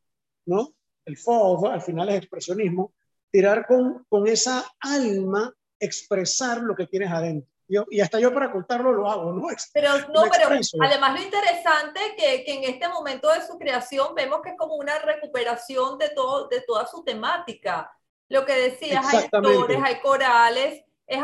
[0.46, 0.74] ¿no?
[1.06, 2.93] El fauve, al final es expresionismo,
[3.32, 7.52] tirar con, con esa alma, expresar lo que tienes adentro.
[7.67, 9.47] Yo, y hasta yo para contarlo lo hago, ¿no?
[9.73, 10.49] Pero no, pero
[10.82, 14.76] además lo interesante que, que en este momento de su creación vemos que es como
[14.76, 17.91] una recuperación de, todo, de toda su temática.
[18.30, 21.21] Lo que decías, hay flores, hay corales, es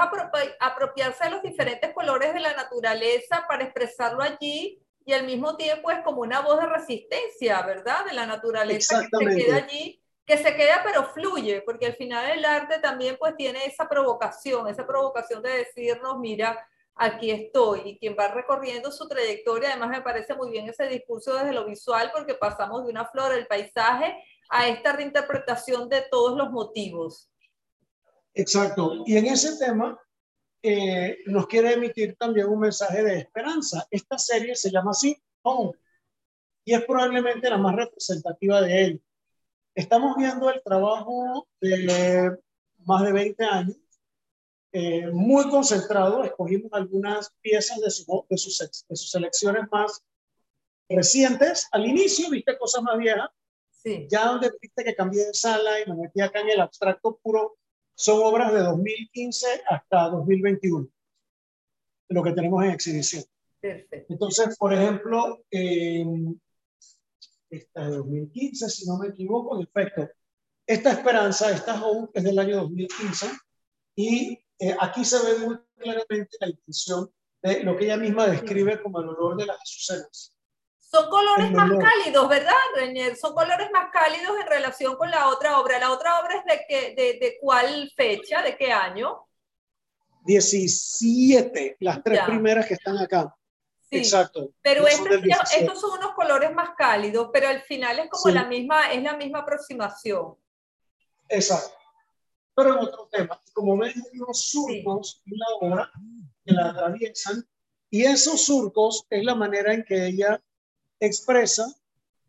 [0.59, 5.89] apropiarse de los diferentes colores de la naturaleza para expresarlo allí y al mismo tiempo
[5.89, 8.05] es como una voz de resistencia, ¿verdad?
[8.05, 12.29] De la naturaleza que se queda allí, que se queda pero fluye, porque al final
[12.29, 17.81] el arte también pues tiene esa provocación, esa provocación de decirnos, mira, aquí estoy.
[17.83, 21.65] Y quien va recorriendo su trayectoria, además me parece muy bien ese discurso desde lo
[21.65, 27.31] visual, porque pasamos de una flor, el paisaje, a esta reinterpretación de todos los motivos.
[28.35, 29.03] Exacto.
[29.07, 29.99] Y en ese tema
[30.61, 33.87] eh, nos quiere emitir también un mensaje de esperanza.
[33.89, 35.71] Esta serie se llama así, Home,
[36.63, 39.03] y es probablemente la más representativa de él.
[39.79, 42.37] Estamos viendo el trabajo de
[42.79, 43.77] más de 20 años,
[44.73, 46.21] eh, muy concentrado.
[46.21, 50.03] Escogimos algunas piezas de, su, de, sus, de sus selecciones más
[50.89, 51.69] recientes.
[51.71, 53.29] Al inicio viste cosas más viejas.
[53.71, 54.05] Sí.
[54.11, 57.55] Ya donde viste que cambié de sala y me metí acá en el abstracto puro,
[57.95, 60.89] son obras de 2015 hasta 2021,
[62.09, 63.23] lo que tenemos en exhibición.
[63.61, 64.11] Perfecto.
[64.11, 65.41] Entonces, por ejemplo,
[67.49, 70.09] esta de 2015, si no me equivoco, en efecto,
[70.65, 73.27] esta esperanza, esta Hope es del año 2015
[73.95, 78.81] y eh, aquí se ve muy claramente la intención de lo que ella misma describe
[78.81, 80.33] como el olor de las azucenas.
[80.77, 83.15] Son colores más cálidos, ¿verdad, Reñer?
[83.15, 85.79] Son colores más cálidos en relación con la otra obra.
[85.79, 89.27] ¿La otra obra es de, qué, de, de cuál fecha, de qué año?
[90.25, 93.35] 17, las tres primeras que están acá.
[93.91, 94.51] Sí, Exacto.
[94.61, 95.19] Pero este
[95.57, 99.17] estos son unos colores más cálidos, pero al final es como la misma, es la
[99.17, 100.35] misma aproximación.
[101.27, 101.75] Exacto.
[102.55, 105.91] Pero en otro tema, como ven, hay unos surcos en la obra
[106.45, 107.47] que la atraviesan,
[107.89, 110.39] y esos surcos es la manera en que ella
[110.99, 111.73] expresa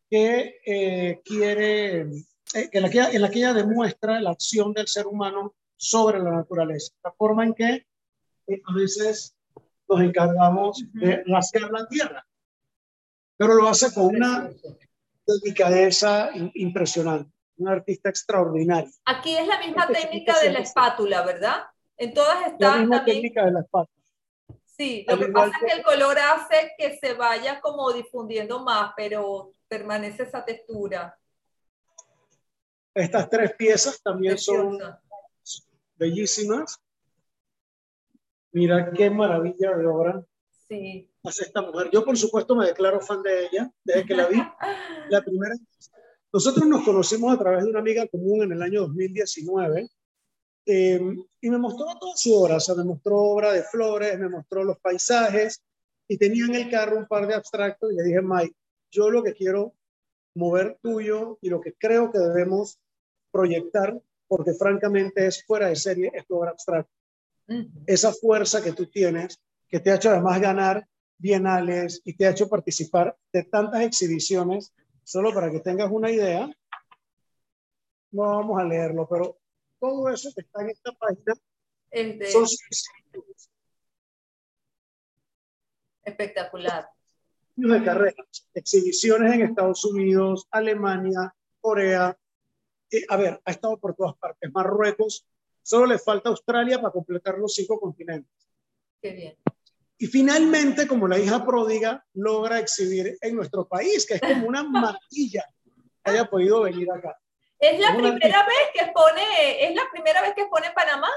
[0.09, 4.88] que eh, quiere, eh, en, la que, en la que ella demuestra la acción del
[4.88, 7.87] ser humano sobre la naturaleza, la forma en que
[8.46, 9.37] eh, a veces
[9.90, 12.24] nos encargamos de rascar la tierra,
[13.37, 14.48] pero lo hace con una
[15.26, 18.90] delicadeza impresionante, un artista extraordinario.
[19.05, 21.64] Aquí es la misma técnica de la espátula, ¿verdad?
[21.96, 24.00] En todas está la misma técnica de la espátula.
[24.64, 28.92] Sí, lo que pasa es que el color hace que se vaya como difundiendo más,
[28.96, 31.18] pero permanece esa textura.
[32.94, 34.79] Estas tres piezas también son
[35.96, 36.81] bellísimas.
[38.52, 40.24] Mira qué maravilla de obra.
[40.68, 41.08] Sí.
[41.24, 41.90] Hace esta mujer.
[41.92, 44.36] Yo, por supuesto, me declaro fan de ella desde que la vi.
[45.10, 45.54] la primera.
[46.32, 49.90] Nosotros nos conocimos a través de una amiga común en el año 2019
[50.66, 54.28] Em, y me mostró toda su obra, o sea, me mostró obra de flores, me
[54.28, 55.62] mostró los paisajes
[56.06, 58.54] y tenía en el carro un par de abstractos y le dije, Mike,
[58.90, 59.74] yo lo que quiero
[60.34, 62.78] mover tuyo y lo que creo que debemos
[63.32, 66.92] proyectar porque francamente es fuera de serie, es tu obra abstracta.
[67.86, 70.86] Esa fuerza que tú tienes, que te ha hecho además ganar
[71.18, 76.48] bienales y te ha hecho participar de tantas exhibiciones, solo para que tengas una idea,
[78.12, 79.38] no vamos a leerlo, pero
[79.78, 81.34] todo eso que está en esta página
[82.30, 82.46] son
[86.04, 86.88] espectacular.
[87.56, 92.16] De carreras, exhibiciones en Estados Unidos, Alemania, Corea.
[92.90, 94.50] Eh, a ver, ha estado por todas partes.
[94.52, 95.26] Marruecos,
[95.70, 98.33] solo le falta Australia para completar los cinco continentes.
[99.00, 99.37] Qué bien.
[99.98, 104.64] Y finalmente, como la hija pródiga, logra exhibir en nuestro país, que es como una
[104.68, 105.44] maravilla
[106.02, 107.16] que haya podido venir acá.
[107.61, 111.11] ¿Es la primera vez que expone, es la primera vez que expone en Panamá?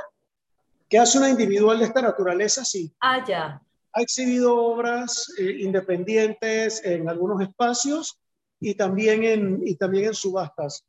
[0.87, 2.93] Que hace una individual de esta naturaleza, sí.
[2.99, 3.59] Ah, ya.
[3.93, 8.19] Ha exhibido obras eh, independientes en algunos espacios
[8.59, 10.85] y también en, y también en subastas.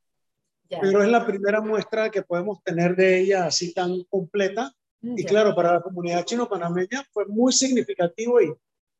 [0.80, 4.72] Pero es la primera muestra que podemos tener de ella así tan completa.
[5.02, 8.54] Y claro, para la comunidad chino-panameña fue muy significativo y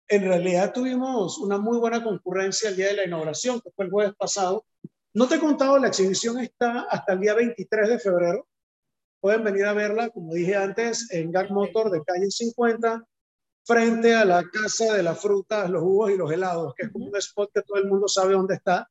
[0.09, 3.91] en realidad tuvimos una muy buena concurrencia el día de la inauguración, que fue el
[3.91, 4.67] jueves pasado,
[5.15, 8.49] no te he contado, la exhibición está hasta el día 23 de febrero.
[9.21, 13.07] Pueden venir a verla, como dije antes, en Gag Motor de calle 50,
[13.65, 17.07] frente a la Casa de las Frutas, los Jugos y los Helados, que es como
[17.07, 18.91] un spot que todo el mundo sabe dónde está,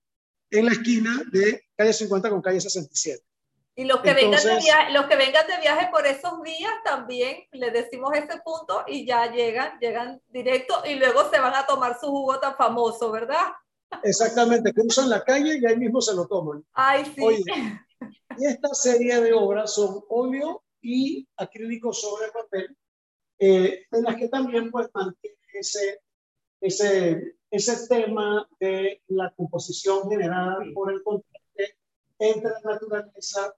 [0.53, 3.23] en la esquina de calle 50 con calle 67.
[3.75, 7.37] Y los que, vengan de viaje, los que vengan de viaje por esos días también
[7.51, 11.99] le decimos ese punto y ya llegan, llegan directo y luego se van a tomar
[11.99, 13.51] su jugo tan famoso, ¿verdad?
[14.03, 16.63] Exactamente, cruzan la calle y ahí mismo se lo toman.
[16.73, 17.43] Ay, sí.
[18.37, 22.77] y esta serie de obras son óleo y acrílico sobre papel,
[23.39, 25.99] eh, en las que también pues mantiene ese,
[26.61, 31.77] ese, ese tema de la composición generada por el contraste
[32.17, 33.53] entre la naturaleza,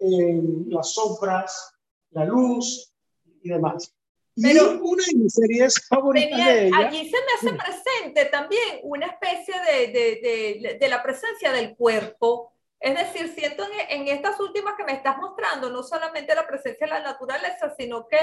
[0.00, 1.72] eh, las sombras,
[2.10, 2.92] la luz
[3.40, 3.94] y demás.
[4.42, 6.78] Pero una de mis series favoritas de ella.
[6.78, 12.52] Allí se me hace presente también una especie de, de, de, la presencia del cuerpo.
[12.80, 16.88] Es decir, siento en, en, estas últimas que me estás mostrando no solamente la presencia
[16.88, 18.18] de la naturaleza, sino que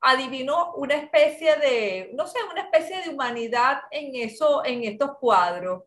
[0.00, 5.84] adivino una especie de, no sé, una especie de humanidad en, eso, en estos cuadros.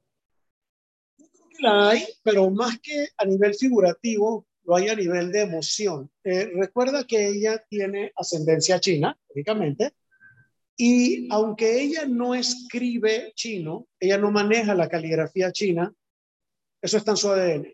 [1.60, 6.12] La hay, pero más que a nivel figurativo, lo hay a nivel de emoción.
[6.23, 9.93] Eh, recuerda que ella tiene ascendencia china, lógicamente,
[10.76, 15.93] y aunque ella no escribe chino, ella no maneja la caligrafía china,
[16.82, 17.73] eso está en su ADN.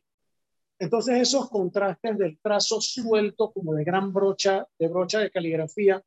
[0.79, 6.03] Entonces esos contrastes del trazo suelto como de gran brocha, de brocha de caligrafía,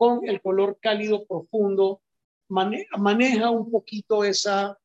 [0.00, 2.00] con el color cálido profundo,
[2.48, 4.78] maneja un poquito esa,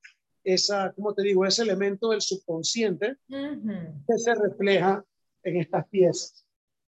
[0.43, 1.45] esa, ¿cómo te digo?
[1.45, 5.05] Ese elemento del subconsciente que se refleja
[5.41, 6.45] en estas piezas.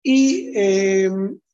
[0.04, 1.10] Y eh,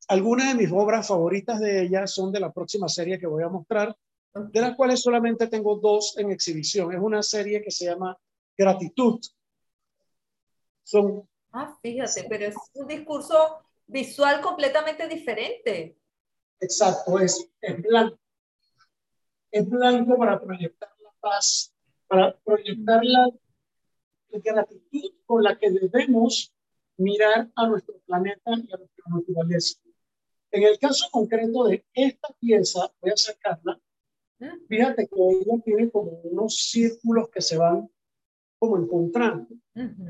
[0.07, 3.49] algunas de mis obras favoritas de ellas son de la próxima serie que voy a
[3.49, 3.95] mostrar,
[4.33, 6.91] de las cuales solamente tengo dos en exhibición.
[6.91, 8.17] Es una serie que se llama
[8.57, 9.19] Gratitud.
[10.81, 15.99] Son, ah, fíjate, pero es un discurso visual completamente diferente.
[16.59, 18.17] Exacto, es, es blanco.
[19.51, 21.73] Es blanco para proyectar la paz,
[22.07, 23.29] para proyectar la
[24.29, 26.53] gratitud con la que debemos
[26.97, 29.79] mirar a nuestro planeta y a nuestra naturaleza.
[30.51, 33.79] En el caso concreto de esta pieza, voy a sacarla,
[34.67, 37.89] fíjate que ella tiene como unos círculos que se van
[38.57, 39.47] como encontrando,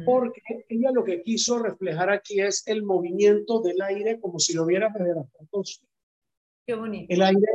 [0.05, 4.65] porque ella lo que quiso reflejar aquí es el movimiento del aire como si lo
[4.65, 5.91] viera desde la estratosfera.
[6.65, 7.13] Qué bonito.
[7.13, 7.47] El aire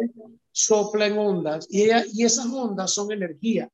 [0.52, 3.68] sopla en ondas y, ella, y esas ondas son energía.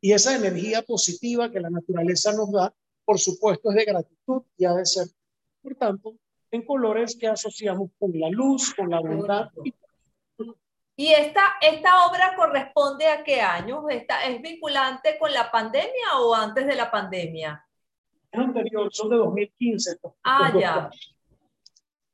[0.00, 4.64] Y esa energía positiva que la naturaleza nos da por supuesto, es de gratitud y
[4.64, 5.06] ha de ser,
[5.62, 6.14] por tanto,
[6.50, 9.50] en colores que asociamos con la luz, con la bondad.
[10.96, 13.88] ¿Y esta, esta obra corresponde a qué año?
[13.88, 17.66] ¿Esta, ¿Es vinculante con la pandemia o antes de la pandemia?
[18.30, 19.98] Es anterior, son de 2015.
[20.22, 20.90] ah, ya.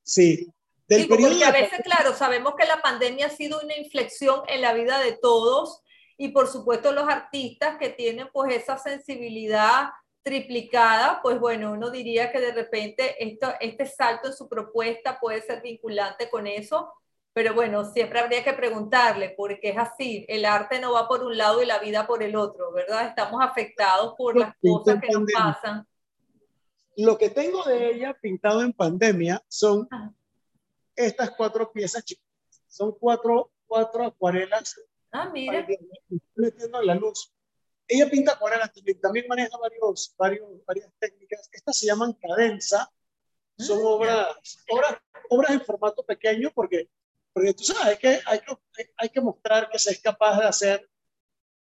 [0.03, 0.51] Sí.
[0.91, 4.73] Del porque a veces, claro, sabemos que la pandemia ha sido una inflexión en la
[4.73, 5.83] vida de todos
[6.17, 9.91] y por supuesto los artistas que tienen pues esa sensibilidad
[10.23, 15.41] triplicada, pues bueno, uno diría que de repente esto, este salto en su propuesta puede
[15.43, 16.93] ser vinculante con eso,
[17.33, 21.39] pero bueno, siempre habría que preguntarle, porque es así, el arte no va por un
[21.39, 23.07] lado y la vida por el otro, ¿verdad?
[23.07, 25.87] Estamos afectados por las cosas que nos pasan.
[26.97, 29.89] Lo que tengo de ella pintado en pandemia son
[31.07, 32.25] estas cuatro piezas chicas.
[32.67, 34.81] Son cuatro, cuatro acuarelas.
[35.13, 35.67] Ah, mira.
[36.35, 37.33] Metiendo la luz.
[37.89, 41.49] Ella pinta acuarelas también, también maneja varios, varios, varias técnicas.
[41.53, 42.93] Estas se llaman cadenza.
[43.59, 44.29] son obras,
[44.71, 46.89] obras, obras en formato pequeño porque,
[47.33, 50.91] porque tú sabes que hay, que hay que mostrar que se es capaz de hacer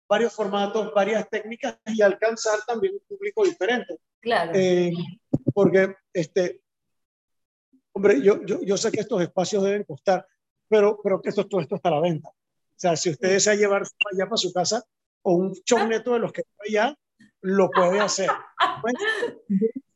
[0.08, 4.00] varios formatos, varias técnicas y alcanzar también un público diferente.
[4.20, 4.52] Claro.
[4.56, 4.92] Eh,
[5.54, 6.62] porque, este,
[7.96, 10.28] hombre, yo, yo, yo, sé que estos espacios deben costar,
[10.68, 12.30] pero, pero que esto, todo esto está a la venta.
[12.30, 14.84] O sea, si usted desea llevar allá para su casa
[15.22, 16.98] o un show neto de los que está allá,
[17.42, 18.30] lo puede hacer.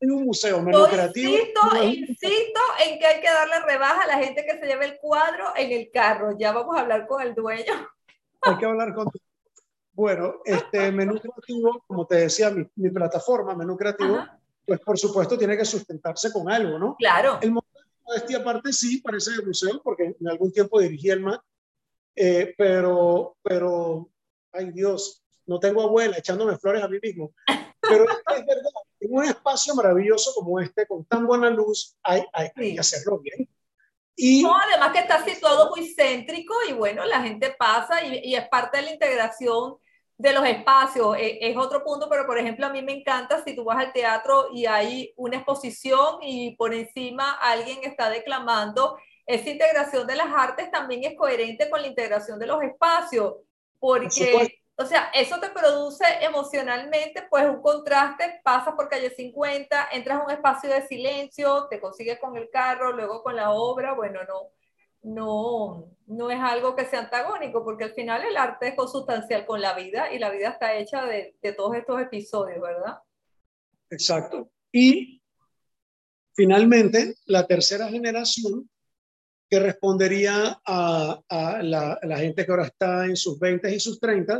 [0.00, 1.30] en un museo menos creativo.
[1.30, 4.98] Insisto, insisto en que hay que darle rebaja a la gente que se lleve el
[4.98, 6.36] cuadro en el carro.
[6.38, 7.74] Ya vamos a hablar con el dueño.
[8.40, 9.08] Hay que hablar con
[9.92, 14.24] bueno, este menú creativo, como te decía, mi, mi plataforma, menú creativo,
[14.64, 16.96] pues por supuesto tiene que sustentarse con algo, ¿no?
[16.98, 17.38] Claro.
[17.42, 17.69] El de
[18.14, 21.42] este aparte sí parece de museo, porque en algún tiempo dirigí el MAC,
[22.16, 24.10] eh, pero, pero,
[24.52, 27.32] ay Dios, no tengo abuela echándome flores a mí mismo.
[27.80, 28.70] Pero es, verdad,
[29.00, 33.18] en un espacio maravilloso como este, con tan buena luz, hay, hay, hay que hacerlo
[33.20, 33.48] bien.
[34.16, 38.34] Y, no, además que está situado muy céntrico y bueno, la gente pasa y, y
[38.34, 39.78] es parte de la integración
[40.20, 43.56] de los espacios eh, es otro punto, pero por ejemplo a mí me encanta si
[43.56, 49.48] tú vas al teatro y hay una exposición y por encima alguien está declamando, esa
[49.48, 53.36] integración de las artes también es coherente con la integración de los espacios,
[53.78, 60.20] porque, o sea, eso te produce emocionalmente pues un contraste, pasas por calle 50, entras
[60.20, 64.20] a un espacio de silencio, te consigues con el carro, luego con la obra, bueno,
[64.24, 64.50] no
[65.02, 69.60] no, no es algo que sea antagónico, porque al final el arte es consustancial con
[69.60, 72.98] la vida y la vida está hecha de, todos estos episodios, ¿verdad?
[73.90, 74.50] Exacto.
[74.72, 75.22] Y
[76.34, 78.68] finalmente, la tercera generación
[79.48, 81.20] que respondería a,
[81.62, 84.38] la, gente que ahora está en sus 20 y sus 30,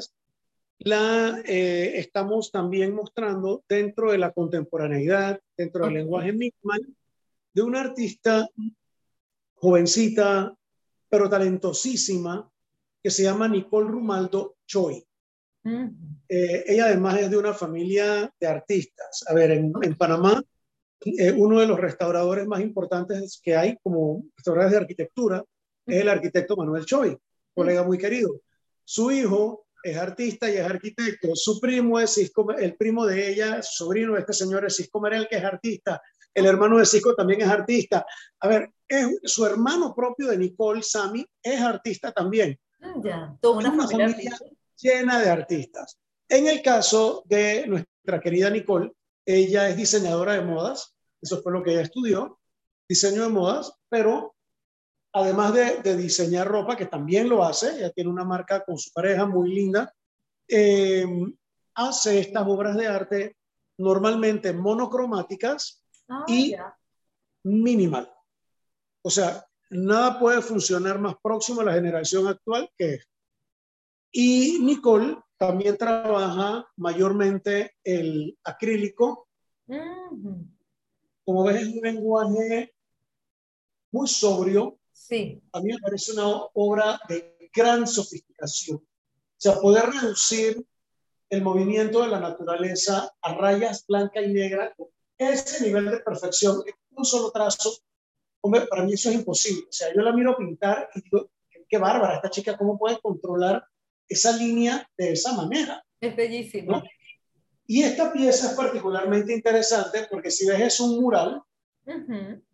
[0.80, 6.80] la eh, estamos también mostrando dentro de la contemporaneidad, dentro del lenguaje minimal,
[7.52, 8.48] de un artista
[9.60, 10.56] jovencita,
[11.08, 12.50] pero talentosísima,
[13.02, 15.04] que se llama Nicole Rumaldo Choi.
[15.62, 15.88] Mm.
[16.28, 19.24] Eh, ella además es de una familia de artistas.
[19.28, 20.42] A ver, en, Panamá,
[21.00, 25.44] eh, uno de los restauradores más importantes que hay como restauradores de arquitectura
[25.86, 27.16] es el arquitecto Manuel Choi,
[27.54, 28.40] colega muy querido.
[28.84, 31.34] Su hijo es artista y es arquitecto.
[31.34, 35.26] Su primo es Cisco, el primo de ella, sobrino de este señor es Cisco Merel,
[35.28, 36.00] que es artista.
[36.32, 38.06] El hermano de Cisco también es artista.
[38.40, 42.58] A ver, es, su hermano propio de Nicole, Sami, es artista también.
[42.82, 44.36] Ah, ya, toda una, familia,
[44.76, 45.98] llena de artistas.
[46.28, 48.92] En el caso de nuestra querida Nicole,
[49.24, 52.38] ella es diseñadora de modas, eso fue lo que ella estudió,
[52.88, 54.34] diseño de modas, pero
[55.12, 59.26] además de, diseñar ropa, que también lo hace, ella tiene una marca con su pareja
[59.26, 59.94] muy linda,
[60.48, 61.06] eh,
[61.74, 63.36] hace estas obras de arte
[63.78, 66.54] normalmente monocromáticas, Ah, y
[67.44, 68.12] minimal.
[69.02, 73.12] O sea, nada puede funcionar más próximo a la generación actual que esto.
[74.12, 79.28] Y Nicole también trabaja mayormente el acrílico.
[81.24, 82.74] Como ves, es un lenguaje
[83.92, 84.78] muy sobrio.
[84.92, 85.40] Sí.
[85.52, 88.76] A mí me parece una obra de gran sofisticación.
[88.78, 88.86] O
[89.36, 90.66] sea, poder reducir
[91.30, 94.74] el movimiento de la naturaleza a rayas blanca y negra
[95.16, 97.70] ese nivel de perfección en un solo trazo,
[98.40, 99.64] hombre, para mí eso es imposible.
[99.68, 101.30] O sea, yo la miro pintar y digo,
[101.68, 103.64] qué bárbara esta chica, ¿cómo puede controlar
[104.08, 105.84] esa línea de esa manera?
[106.00, 106.82] Es bellísimo.
[107.66, 111.40] Y esta pieza es particularmente interesante porque si ves es un mural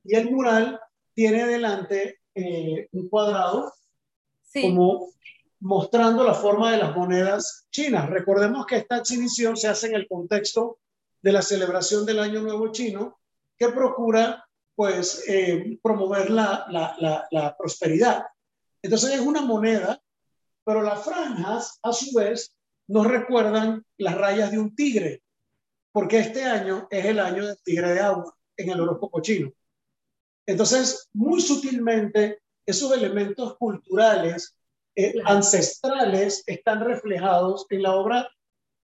[0.05, 0.79] y el mural
[1.15, 3.73] tiene delante eh, un cuadrado
[4.53, 5.09] como
[5.61, 8.09] mostrando la forma de las monedas chinas.
[8.11, 10.79] Recordemos que esta exhibición se hace en el contexto
[11.23, 13.19] de la celebración del Año Nuevo Chino,
[13.59, 14.46] que procura
[14.77, 18.27] pues eh, promover la, la, la, prosperidad.
[18.83, 20.01] Entonces es una moneda,
[20.65, 22.55] pero las franjas a su vez
[22.87, 25.23] nos recuerdan las rayas de un tigre,
[25.93, 29.51] porque este año es el año del tigre de agua en el horóscopo chino.
[30.47, 34.57] Entonces, muy sutilmente, esos elementos culturales,
[34.95, 38.29] eh, ancestrales, están reflejados en la obra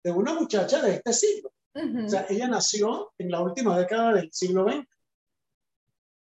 [0.02, 1.52] de una muchacha de este siglo.
[1.74, 4.86] O sea, ella nació en la última década del siglo XX.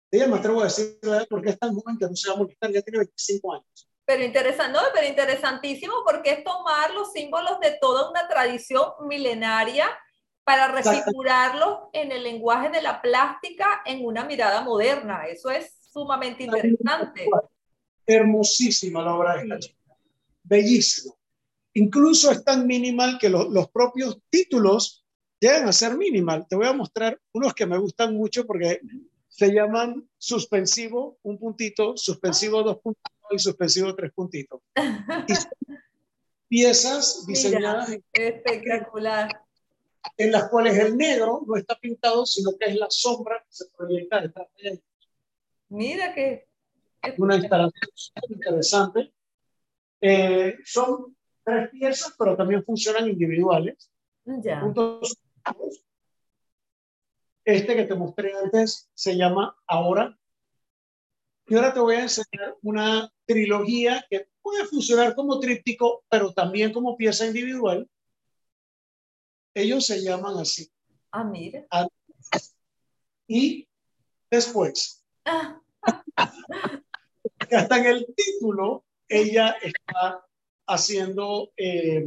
[0.10, 0.99] Ella me atrevo a decir
[1.30, 3.89] porque es tan joven que no se va a molestar, ya tiene 25 años.
[4.05, 9.88] Pero interesante, no, pero interesantísimo porque es tomar los símbolos de toda una tradición milenaria
[10.45, 15.28] para refigurarlos en el lenguaje de la plástica en una mirada moderna.
[15.28, 17.28] Eso es sumamente interesante.
[18.05, 19.97] Hermosísima la obra de esta chica.
[20.43, 21.14] Bellísima.
[21.74, 25.05] Incluso es tan minimal que los propios títulos
[25.38, 26.45] llegan a ser minimal.
[26.49, 28.80] Te voy a mostrar unos que me gustan mucho porque
[29.38, 34.62] se llaman suspensivo, un puntito, suspensivo dos puntitos y suspensivo tres puntitos.
[35.28, 35.34] Y
[36.50, 39.30] piezas diseñadas espectacular.
[40.18, 43.66] en las cuales el negro no está pintado, sino que es la sombra que se
[43.78, 44.84] proyecta detrás de ellos.
[45.70, 46.48] Mira que...
[47.20, 47.92] Una instalación
[48.30, 49.14] interesante.
[50.02, 53.92] Eh, son tres piezas, pero también funcionan individuales.
[54.26, 54.64] Ya.
[57.48, 60.20] Este que te mostré antes se llama Ahora.
[61.45, 66.74] Y ahora te voy a enseñar una trilogía que puede funcionar como tríptico, pero también
[66.74, 67.89] como pieza individual.
[69.54, 70.70] Ellos se llaman así.
[71.10, 71.66] Ah, mira.
[73.28, 73.66] Y
[74.30, 75.06] después.
[75.24, 75.62] Ah.
[77.50, 80.22] Hasta en el título, ella está
[80.68, 82.06] haciendo eh,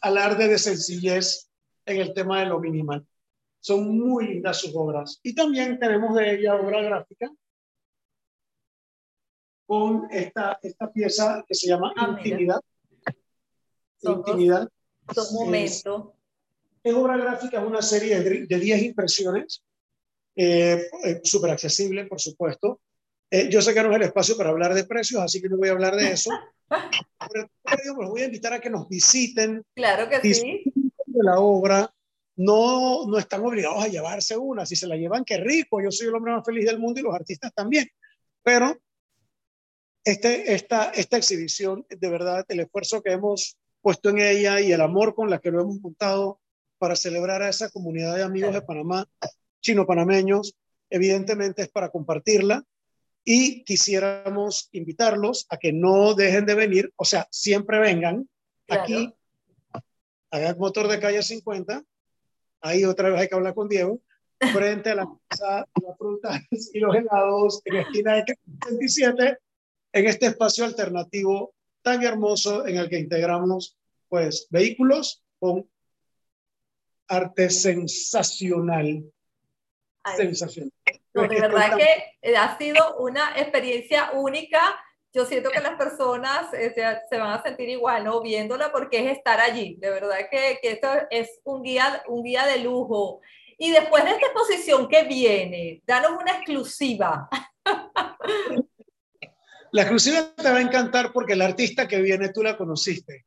[0.00, 1.50] alarde de sencillez
[1.84, 3.06] en el tema de lo minimal.
[3.60, 5.20] Son muy lindas sus obras.
[5.22, 7.30] Y también tenemos de ella obra gráfica
[9.66, 12.16] con esta, esta pieza que se llama Ah.
[12.16, 12.60] Intimidad.
[13.98, 14.68] Son Intimidad.
[15.32, 16.14] Momento.
[16.82, 19.62] Es obra gráfica, es una serie de de 10 impresiones,
[20.36, 22.80] eh, eh, súper accesible, por supuesto.
[23.30, 25.56] Eh, yo sé que no es el espacio para hablar de precios, así que no
[25.58, 26.30] voy a hablar de eso.
[27.32, 27.48] Pero
[27.98, 30.62] los voy a invitar a que nos visiten Claro que sí.
[31.06, 31.92] de la obra.
[32.36, 34.64] No, no están obligados a llevarse una.
[34.64, 35.80] Si se la llevan, qué rico.
[35.80, 37.88] Yo soy el hombre más feliz del mundo y los artistas también.
[38.42, 38.78] Pero
[40.04, 44.80] este, esta, esta exhibición, de verdad, el esfuerzo que hemos puesto en ella y el
[44.80, 46.40] amor con la que lo hemos montado
[46.78, 49.06] para celebrar a esa comunidad de amigos de Panamá,
[49.60, 50.54] chino-panameños,
[50.88, 52.64] evidentemente es para compartirla
[53.22, 58.28] y quisiéramos invitarlos a que no dejen de venir, o sea, siempre vengan
[58.70, 58.82] Claro.
[58.84, 59.14] aquí,
[60.30, 61.82] hagan motor de calle 50,
[62.60, 64.00] ahí otra vez hay que hablar con Diego,
[64.52, 66.40] frente a la casa de las frutas
[66.72, 68.24] y los helados en la esquina de
[68.68, 69.38] 27,
[69.92, 73.76] en este espacio alternativo tan hermoso en el que integramos
[74.08, 75.68] pues vehículos con
[77.08, 79.04] arte sensacional,
[80.02, 80.72] Ay, sensacional.
[81.12, 84.60] No, de verdad que eh, ha sido una experiencia única.
[85.12, 88.20] Yo siento que las personas eh, se, se van a sentir igual, ¿no?
[88.20, 89.76] Viéndola porque es estar allí.
[89.76, 93.20] De verdad que, que esto es un guía, un guía de lujo.
[93.58, 97.28] Y después de esta exposición que viene, danos una exclusiva.
[99.72, 103.24] La exclusiva te va a encantar porque la artista que viene tú la conociste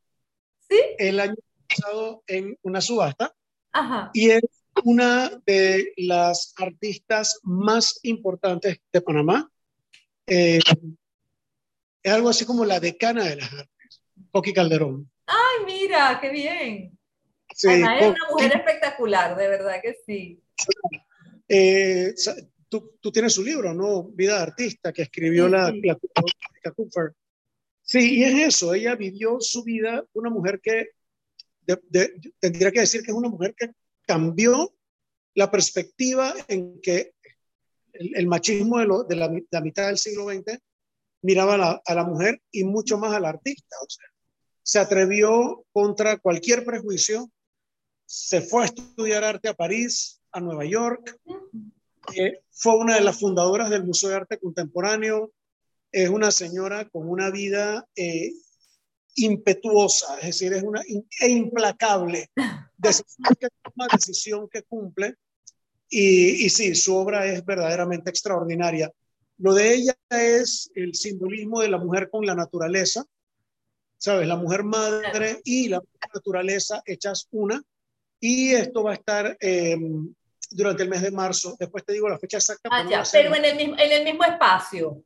[0.68, 0.78] ¿Sí?
[0.98, 3.34] el año pasado en una subasta
[3.72, 4.10] Ajá.
[4.12, 4.42] y es
[4.84, 9.50] una de las artistas más importantes de Panamá.
[10.26, 10.58] Eh,
[12.04, 15.10] es algo así como la decana de las artes, Coqui Calderón.
[15.26, 16.98] Ay, mira, qué bien.
[17.54, 20.40] Sí, Además, es una mujer espectacular, de verdad que sí.
[21.48, 22.14] eh,
[22.68, 24.04] tú, tú tienes su libro, ¿no?
[24.04, 25.80] Vida de artista, que escribió Sí, la, sí.
[25.82, 25.98] la.
[27.82, 30.90] Sí, y es eso, ella vivió su vida, una mujer que,
[31.66, 33.70] de- de- tendría que decir que es una mujer que
[34.06, 34.74] cambió
[35.34, 37.12] la perspectiva en que
[37.92, 40.58] el, el machismo de, lo- de la, la mitad del siglo XX
[41.24, 43.76] miraba a la, a la mujer y mucho más al artista.
[43.82, 44.06] O sea,
[44.62, 47.30] se atrevió contra cualquier prejuicio,
[48.04, 51.18] se fue a estudiar arte a París, a Nueva York,
[52.14, 55.32] eh, fue una de las fundadoras del Museo de Arte Contemporáneo,
[55.90, 58.32] es una señora con una vida eh,
[59.14, 62.30] impetuosa, es decir, es una e implacable,
[62.76, 63.48] decisión que
[63.92, 65.14] decisión que cumple,
[65.88, 68.92] y, y sí, su obra es verdaderamente extraordinaria.
[69.38, 73.04] Lo de ella es el simbolismo de la mujer con la naturaleza,
[73.98, 74.28] ¿sabes?
[74.28, 75.82] La mujer madre y la
[76.14, 77.62] naturaleza hechas una,
[78.20, 79.76] y esto va a estar eh,
[80.50, 82.68] durante el mes de marzo, después te digo la fecha exacta.
[82.70, 85.02] Ah, ya, pero en el, mismo, en el mismo espacio.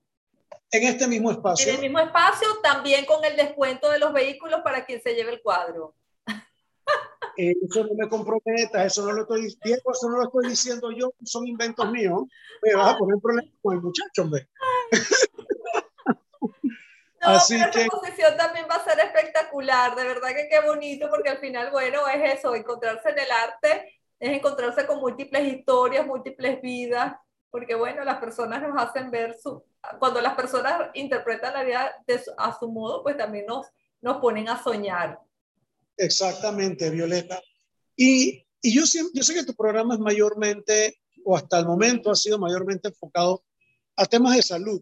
[0.70, 1.68] en este mismo espacio.
[1.68, 5.32] En el mismo espacio, también con el descuento de los vehículos para quien se lleve
[5.32, 5.94] el cuadro.
[7.40, 10.90] Eh, eso no me comprometa, eso no lo estoy Diego, eso no lo estoy diciendo
[10.90, 12.22] yo, son inventos míos.
[12.62, 14.48] Me vas a poner problemas con el muchacho, hombre.
[17.20, 20.60] No, Así pero esta que- exposición también va a ser espectacular, de verdad que qué
[20.60, 25.52] bonito, porque al final, bueno, es eso, encontrarse en el arte, es encontrarse con múltiples
[25.52, 27.16] historias, múltiples vidas,
[27.50, 29.64] porque bueno, las personas nos hacen ver su,
[29.98, 33.66] cuando las personas interpretan la vida de a su modo, pues también nos,
[34.00, 35.18] nos ponen a soñar.
[35.98, 37.42] Exactamente, Violeta.
[37.96, 42.10] Y, y yo, siem- yo sé que tu programa es mayormente, o hasta el momento
[42.10, 43.44] ha sido mayormente enfocado
[43.96, 44.80] a temas de salud.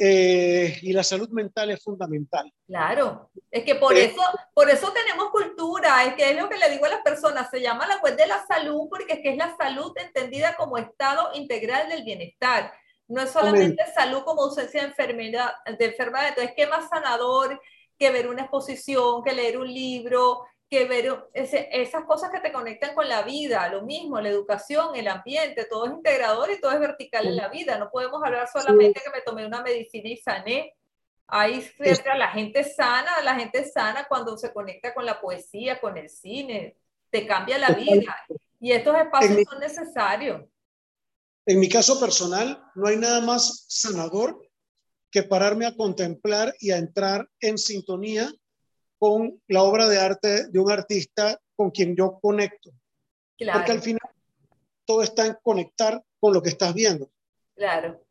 [0.00, 2.52] eh, y la salud mental es fundamental.
[2.68, 4.22] Claro, es que por, eso,
[4.54, 7.60] por eso tenemos cultura, es que es lo que le digo a las personas, se
[7.60, 11.30] llama la web de la salud porque es que es la salud entendida como estado
[11.34, 12.72] integral del bienestar.
[13.08, 17.60] No es solamente salud como ausencia de enfermedad, de enfermedad, entonces qué más sanador
[17.98, 22.94] que ver una exposición, que leer un libro, que ver esas cosas que te conectan
[22.94, 26.80] con la vida, lo mismo, la educación, el ambiente, todo es integrador y todo es
[26.80, 27.78] vertical en la vida.
[27.78, 30.74] No podemos hablar solamente que me tomé una medicina y sané.
[31.26, 31.66] Ahí
[32.16, 36.76] la gente sana, la gente sana cuando se conecta con la poesía, con el cine,
[37.10, 38.16] te cambia la vida.
[38.60, 40.42] Y estos espacios son necesarios.
[41.46, 44.47] En mi caso personal, no hay nada más sanador
[45.10, 48.32] que pararme a contemplar y a entrar en sintonía
[48.98, 52.70] con la obra de arte de un artista con quien yo conecto.
[53.36, 53.58] Claro.
[53.58, 54.00] Porque al final
[54.84, 57.10] todo está en conectar con lo que estás viendo.
[57.54, 58.04] Claro.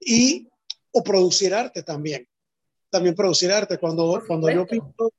[0.00, 0.48] Y
[0.92, 2.28] o producir arte también.
[2.90, 3.78] También producir arte.
[3.78, 5.12] Cuando, cuando yo pinto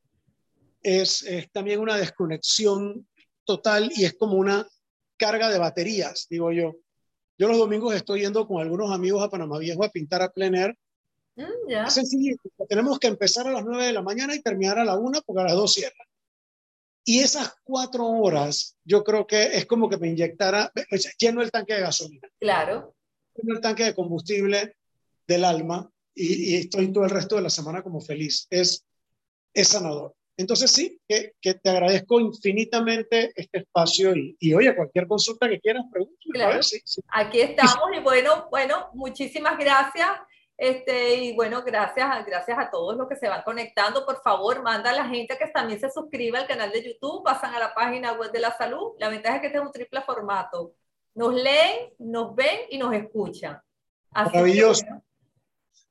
[0.81, 3.07] es, es también una desconexión
[3.43, 4.67] total y es como una
[5.17, 6.75] carga de baterías, digo yo.
[7.37, 10.55] Yo los domingos estoy yendo con algunos amigos a Panamá Viejo a pintar a plein
[10.55, 10.77] air
[11.35, 12.35] Mm, es sencillo,
[12.69, 15.41] tenemos que empezar a las 9 de la mañana y terminar a la 1 porque
[15.41, 16.07] a las 2 cierran.
[17.07, 20.71] Y esas cuatro horas, yo creo que es como que me inyectara,
[21.19, 22.27] lleno el tanque de gasolina.
[22.39, 22.95] Claro.
[23.35, 24.75] Lleno el tanque de combustible
[25.27, 28.47] del alma y, estoy todo el resto de la semana como feliz.
[28.49, 28.83] Es,
[29.53, 30.15] es sanador.
[30.35, 35.59] Entonces sí, que, que te agradezco infinitamente este espacio y, y oye, cualquier consulta que
[35.59, 36.59] quieras, pregúntame.
[37.09, 40.09] Aquí estamos y bueno, bueno, muchísimas gracias.
[40.57, 44.05] Este, y bueno, gracias, gracias a todos los que se van conectando.
[44.05, 47.53] Por favor, manda a la gente que también se suscriba al canal de YouTube, pasan
[47.53, 48.93] a la página web de la salud.
[48.97, 50.73] La ventaja es que este es un triple formato.
[51.13, 53.61] Nos leen, nos ven y nos escuchan.
[54.11, 54.85] Maravilloso.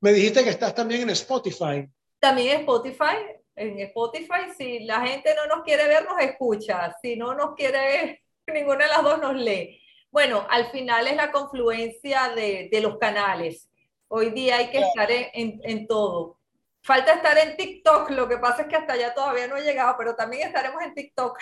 [0.01, 1.89] Me dijiste que estás también en Spotify.
[2.19, 3.17] También en Spotify.
[3.57, 6.97] En Spotify, si la gente no nos quiere ver, nos escucha.
[7.03, 8.21] Si no nos quiere ver,
[8.55, 9.79] ninguna de las dos nos lee.
[10.11, 13.69] Bueno, al final es la confluencia de, de los canales
[14.17, 16.39] Hoy día hay que estar en, en, todo.
[16.83, 19.97] Falta estar en TikTok, lo que pasa es que hasta allá todavía no he llegado,
[19.99, 21.37] pero también estaremos en TikTok.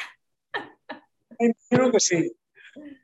[1.69, 2.35] Creo que sí.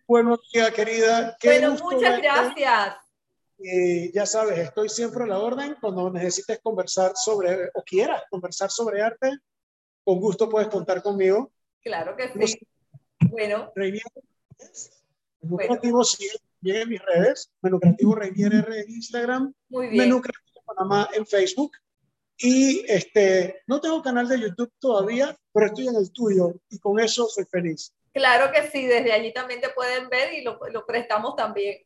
[0.07, 1.37] Bueno, tía querida.
[1.45, 2.97] bueno, muchas gracias.
[3.59, 5.77] Y ya sabes, estoy siempre a la orden.
[5.79, 9.33] Cuando necesites conversar sobre, o quieras conversar sobre arte,
[10.03, 11.53] con gusto puedes contar conmigo.
[11.83, 12.59] Claro que sí.
[13.21, 13.71] bueno.
[13.77, 14.03] Reinier,
[15.43, 15.79] bueno.
[16.61, 20.05] Sigue Llegue mis redes, Menú Creativo Reinier R en Instagram, Muy bien.
[20.05, 21.73] Menú Creativo Panamá en Facebook.
[22.37, 27.01] Y este, no tengo canal de YouTube todavía, pero estoy en el tuyo y con
[27.01, 27.93] eso soy feliz.
[28.13, 31.79] Claro que sí, desde allí también te pueden ver y lo, lo prestamos también.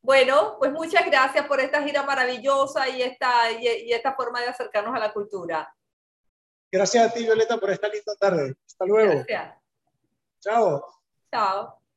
[0.00, 4.48] Bueno, pues muchas gracias por esta gira maravillosa y esta, y, y esta forma de
[4.48, 5.74] acercarnos a la cultura.
[6.70, 8.54] Gracias a ti, Violeta, por esta linda tarde.
[8.66, 9.12] Hasta luego.
[9.12, 9.54] Gracias.
[10.40, 10.84] Chao.
[11.30, 11.87] Chao.